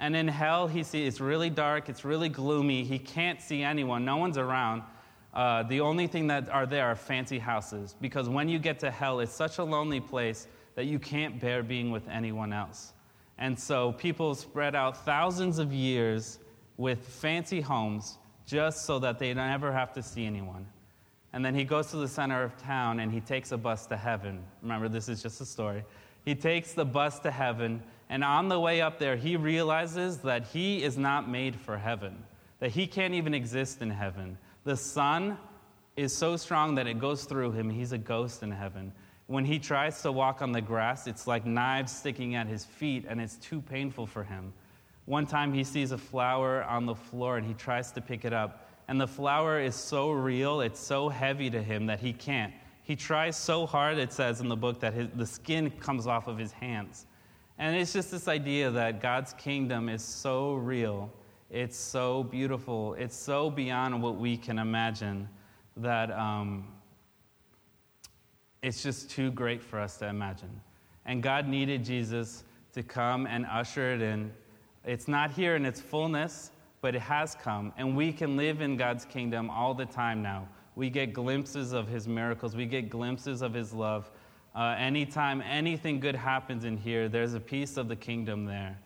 And 0.01 0.17
in 0.17 0.27
hell, 0.27 0.67
he 0.67 0.83
sees 0.83 1.07
it's 1.07 1.21
really 1.21 1.51
dark, 1.51 1.91
it's 1.91 2.07
really 2.07 2.31
gloomy. 2.31 2.83
He 2.85 2.99
can't 2.99 3.41
see 3.41 3.63
anyone, 3.63 4.05
no 4.05 4.17
one's 4.17 4.39
around. 4.39 4.83
Uh, 5.35 5.63
the 5.65 5.81
only 5.81 6.07
thing 6.07 6.27
that 6.27 6.49
are 6.49 6.67
there 6.67 6.87
are 6.87 6.97
fancy 6.97 7.39
houses 7.39 7.95
because 8.01 8.29
when 8.29 8.49
you 8.49 8.59
get 8.59 8.81
to 8.81 8.91
hell, 8.91 9.21
it's 9.21 9.33
such 9.33 9.59
a 9.59 9.63
lonely 9.63 10.01
place 10.01 10.49
that 10.75 10.87
you 10.87 10.99
can't 10.99 11.39
bear 11.39 11.63
being 11.63 11.91
with 11.91 12.09
anyone 12.09 12.53
else. 12.53 12.95
And 13.39 13.57
so 13.59 13.93
people 13.93 14.35
spread 14.35 14.75
out 14.75 15.05
thousands 15.05 15.59
of 15.59 15.73
years 15.73 16.39
with 16.79 17.07
fancy 17.07 17.61
homes 17.61 18.17
just 18.47 18.87
so 18.87 18.99
that 18.99 19.19
they 19.19 19.35
never 19.35 19.71
have 19.71 19.93
to 19.93 20.03
see 20.03 20.25
anyone. 20.25 20.67
And 21.33 21.45
then 21.45 21.55
he 21.55 21.63
goes 21.63 21.91
to 21.91 21.99
the 21.99 22.09
center 22.09 22.43
of 22.43 22.57
town 22.57 23.01
and 23.01 23.13
he 23.13 23.21
takes 23.21 23.53
a 23.53 23.59
bus 23.59 23.87
to 23.87 23.97
heaven. 23.97 24.43
Remember, 24.63 24.89
this 24.89 25.09
is 25.09 25.23
just 25.23 25.41
a 25.43 25.47
story. 25.47 25.85
He 26.25 26.35
takes 26.35 26.73
the 26.73 26.85
bus 26.85 27.19
to 27.21 27.31
heaven 27.31 27.83
and 28.11 28.25
on 28.25 28.49
the 28.49 28.59
way 28.59 28.81
up 28.83 28.99
there, 28.99 29.15
he 29.15 29.37
realizes 29.37 30.19
that 30.19 30.49
he 30.49 30.83
is 30.83 30.99
not 30.99 31.29
made 31.29 31.55
for 31.55 31.79
heaven, 31.79 32.25
that 32.59 32.73
he 32.73 32.89
can't 32.89 33.15
even 33.15 33.33
exist 33.33 33.81
in 33.81 33.89
heaven. 33.89 34.37
The 34.65 34.77
sun 34.77 35.39
is 35.97 36.15
so 36.15 36.37
strong 36.37 36.75
that 36.75 36.89
it 36.89 36.99
goes 36.99 37.25
through 37.25 37.53
him. 37.53 37.71
He's 37.71 37.93
a 37.93 37.99
ghost 37.99 38.43
in 38.43 38.51
heaven. 38.51 38.93
When 39.29 39.45
he 39.45 39.61
tries 39.61 40.03
to 40.03 40.11
walk 40.11 40.43
on 40.43 40.51
the 40.51 40.61
grass, 40.61 41.07
it's 41.07 41.29
like 41.29 41.47
knives 41.47 41.97
sticking 41.97 42.35
at 42.35 42.49
his 42.49 42.65
feet, 42.65 43.07
and 43.09 43.21
it's 43.21 43.37
too 43.37 43.61
painful 43.61 44.09
for 44.09 44.25
him. 44.25 44.53
One 45.05 45.25
time 45.25 45.53
he 45.53 45.63
sees 45.63 45.93
a 45.93 45.99
flower 45.99 46.65
on 46.65 46.87
the 46.87 46.97
floor 46.97 47.37
and 47.37 47.47
he 47.47 47.55
tries 47.55 47.93
to 47.93 48.01
pick 48.01 48.25
it 48.25 48.33
up, 48.33 48.69
and 48.89 49.01
the 49.01 49.07
flower 49.07 49.61
is 49.61 49.77
so 49.77 50.11
real, 50.11 50.63
it's 50.63 50.81
so 50.81 51.09
heavy 51.09 51.49
to 51.51 51.63
him 51.63 51.87
that 51.87 52.01
he 52.01 52.13
can't. 52.13 52.53
He 52.83 52.97
tries 52.97 53.37
so 53.37 53.67
hard, 53.67 53.99
it 53.99 54.13
says 54.13 54.41
in 54.41 54.49
the 54.49 54.57
book, 54.57 54.81
that 54.81 54.95
his, 54.95 55.09
the 55.15 55.27
skin 55.27 55.71
comes 55.71 56.09
off 56.09 56.27
of 56.27 56.37
his 56.37 56.51
hands. 56.51 57.07
And 57.61 57.77
it's 57.77 57.93
just 57.93 58.11
this 58.11 58.27
idea 58.27 58.71
that 58.71 59.03
God's 59.03 59.35
kingdom 59.35 59.91
is 59.91 60.03
so 60.03 60.55
real, 60.55 61.13
it's 61.51 61.77
so 61.77 62.25
beautiful, 62.25 62.95
it's 62.95 63.15
so 63.15 63.51
beyond 63.51 64.03
what 64.03 64.17
we 64.17 64.39
can 64.39 64.59
imagine 64.59 65.29
that 65.77 66.11
um, 66.11 66.67
it's 68.63 68.83
just 68.83 69.11
too 69.11 69.31
great 69.31 69.63
for 69.63 69.79
us 69.79 69.99
to 69.99 70.07
imagine. 70.07 70.59
And 71.05 71.23
God 71.23 71.47
needed 71.47 71.85
Jesus 71.85 72.45
to 72.73 72.83
come 72.83 73.27
and 73.27 73.45
usher 73.45 73.93
it 73.93 74.01
in. 74.01 74.33
It's 74.87 75.07
not 75.07 75.31
here 75.31 75.55
in 75.55 75.67
its 75.67 75.83
fullness, 75.83 76.53
but 76.81 76.95
it 76.95 77.03
has 77.03 77.35
come. 77.35 77.75
And 77.77 77.95
we 77.95 78.11
can 78.11 78.39
live 78.39 78.63
in 78.63 78.79
God's 78.79 79.05
kingdom 79.05 79.51
all 79.51 79.75
the 79.75 79.85
time 79.85 80.23
now. 80.23 80.49
We 80.77 80.89
get 80.89 81.13
glimpses 81.13 81.75
of 81.75 81.89
his 81.89 82.09
miracles, 82.09 82.57
we 82.57 82.65
get 82.65 82.89
glimpses 82.89 83.43
of 83.43 83.53
his 83.53 83.75
love. 83.75 84.11
Uh, 84.55 84.75
anytime 84.79 85.43
anything 85.43 86.01
good 86.01 86.15
happens 86.15 86.65
in 86.65 86.77
here, 86.77 87.09
there's 87.09 87.35
a 87.35 87.41
piece 87.41 87.77
of 87.77 87.89
the 87.89 87.97
kingdom 87.97 88.45
there. 88.45 88.79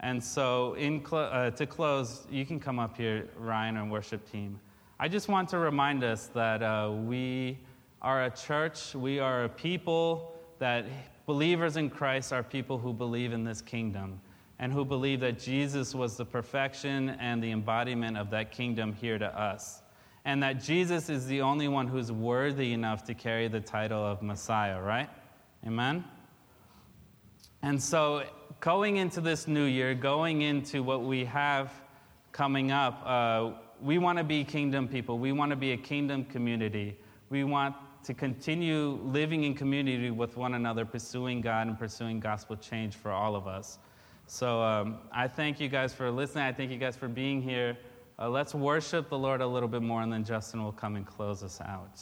And 0.00 0.22
so, 0.22 0.74
cl- 0.76 1.30
uh, 1.32 1.50
to 1.52 1.66
close, 1.66 2.26
you 2.30 2.44
can 2.44 2.58
come 2.58 2.78
up 2.78 2.96
here, 2.96 3.28
Ryan, 3.38 3.76
and 3.76 3.90
worship 3.90 4.30
team. 4.30 4.58
I 4.98 5.08
just 5.08 5.28
want 5.28 5.48
to 5.50 5.58
remind 5.58 6.02
us 6.02 6.26
that 6.34 6.62
uh, 6.62 6.90
we 6.92 7.58
are 8.02 8.24
a 8.24 8.30
church, 8.30 8.94
we 8.94 9.18
are 9.18 9.44
a 9.44 9.48
people 9.48 10.34
that 10.58 10.84
believers 11.26 11.76
in 11.76 11.90
Christ 11.90 12.32
are 12.32 12.42
people 12.42 12.78
who 12.78 12.92
believe 12.92 13.32
in 13.32 13.44
this 13.44 13.62
kingdom 13.62 14.20
and 14.58 14.72
who 14.72 14.84
believe 14.84 15.20
that 15.20 15.38
Jesus 15.38 15.94
was 15.94 16.16
the 16.16 16.24
perfection 16.24 17.10
and 17.20 17.42
the 17.42 17.50
embodiment 17.50 18.16
of 18.16 18.30
that 18.30 18.52
kingdom 18.52 18.92
here 18.92 19.18
to 19.18 19.26
us 19.26 19.80
and 20.24 20.42
that 20.42 20.62
Jesus 20.62 21.08
is 21.08 21.26
the 21.26 21.42
only 21.42 21.68
one 21.68 21.86
who's 21.86 22.10
worthy 22.10 22.72
enough 22.72 23.04
to 23.04 23.14
carry 23.14 23.48
the 23.48 23.60
title 23.60 24.04
of 24.04 24.22
Messiah, 24.22 24.80
right? 24.80 25.08
Amen? 25.66 26.04
And 27.62 27.82
so, 27.82 28.24
going 28.60 28.96
into 28.96 29.20
this 29.20 29.48
new 29.48 29.64
year, 29.64 29.94
going 29.94 30.42
into 30.42 30.82
what 30.82 31.02
we 31.02 31.24
have 31.24 31.72
coming 32.32 32.70
up, 32.70 33.02
uh, 33.04 33.52
we 33.80 33.98
want 33.98 34.18
to 34.18 34.24
be 34.24 34.44
kingdom 34.44 34.88
people. 34.88 35.18
We 35.18 35.32
want 35.32 35.50
to 35.50 35.56
be 35.56 35.72
a 35.72 35.76
kingdom 35.76 36.24
community. 36.24 36.98
We 37.30 37.44
want 37.44 37.74
to 38.04 38.14
continue 38.14 39.00
living 39.02 39.44
in 39.44 39.54
community 39.54 40.10
with 40.10 40.36
one 40.36 40.54
another, 40.54 40.84
pursuing 40.84 41.40
God 41.40 41.66
and 41.68 41.78
pursuing 41.78 42.20
gospel 42.20 42.56
change 42.56 42.96
for 42.96 43.10
all 43.10 43.34
of 43.34 43.46
us. 43.46 43.78
So 44.26 44.62
um, 44.62 44.98
I 45.12 45.28
thank 45.28 45.60
you 45.60 45.68
guys 45.68 45.92
for 45.92 46.10
listening. 46.10 46.44
I 46.44 46.52
thank 46.52 46.70
you 46.70 46.78
guys 46.78 46.96
for 46.96 47.08
being 47.08 47.42
here. 47.42 47.76
Uh, 48.18 48.28
let's 48.28 48.54
worship 48.54 49.08
the 49.08 49.18
Lord 49.18 49.40
a 49.40 49.46
little 49.46 49.68
bit 49.68 49.82
more, 49.82 50.02
and 50.02 50.12
then 50.12 50.24
Justin 50.24 50.62
will 50.62 50.72
come 50.72 50.94
and 50.96 51.04
close 51.04 51.42
us 51.42 51.60
out. 51.60 52.00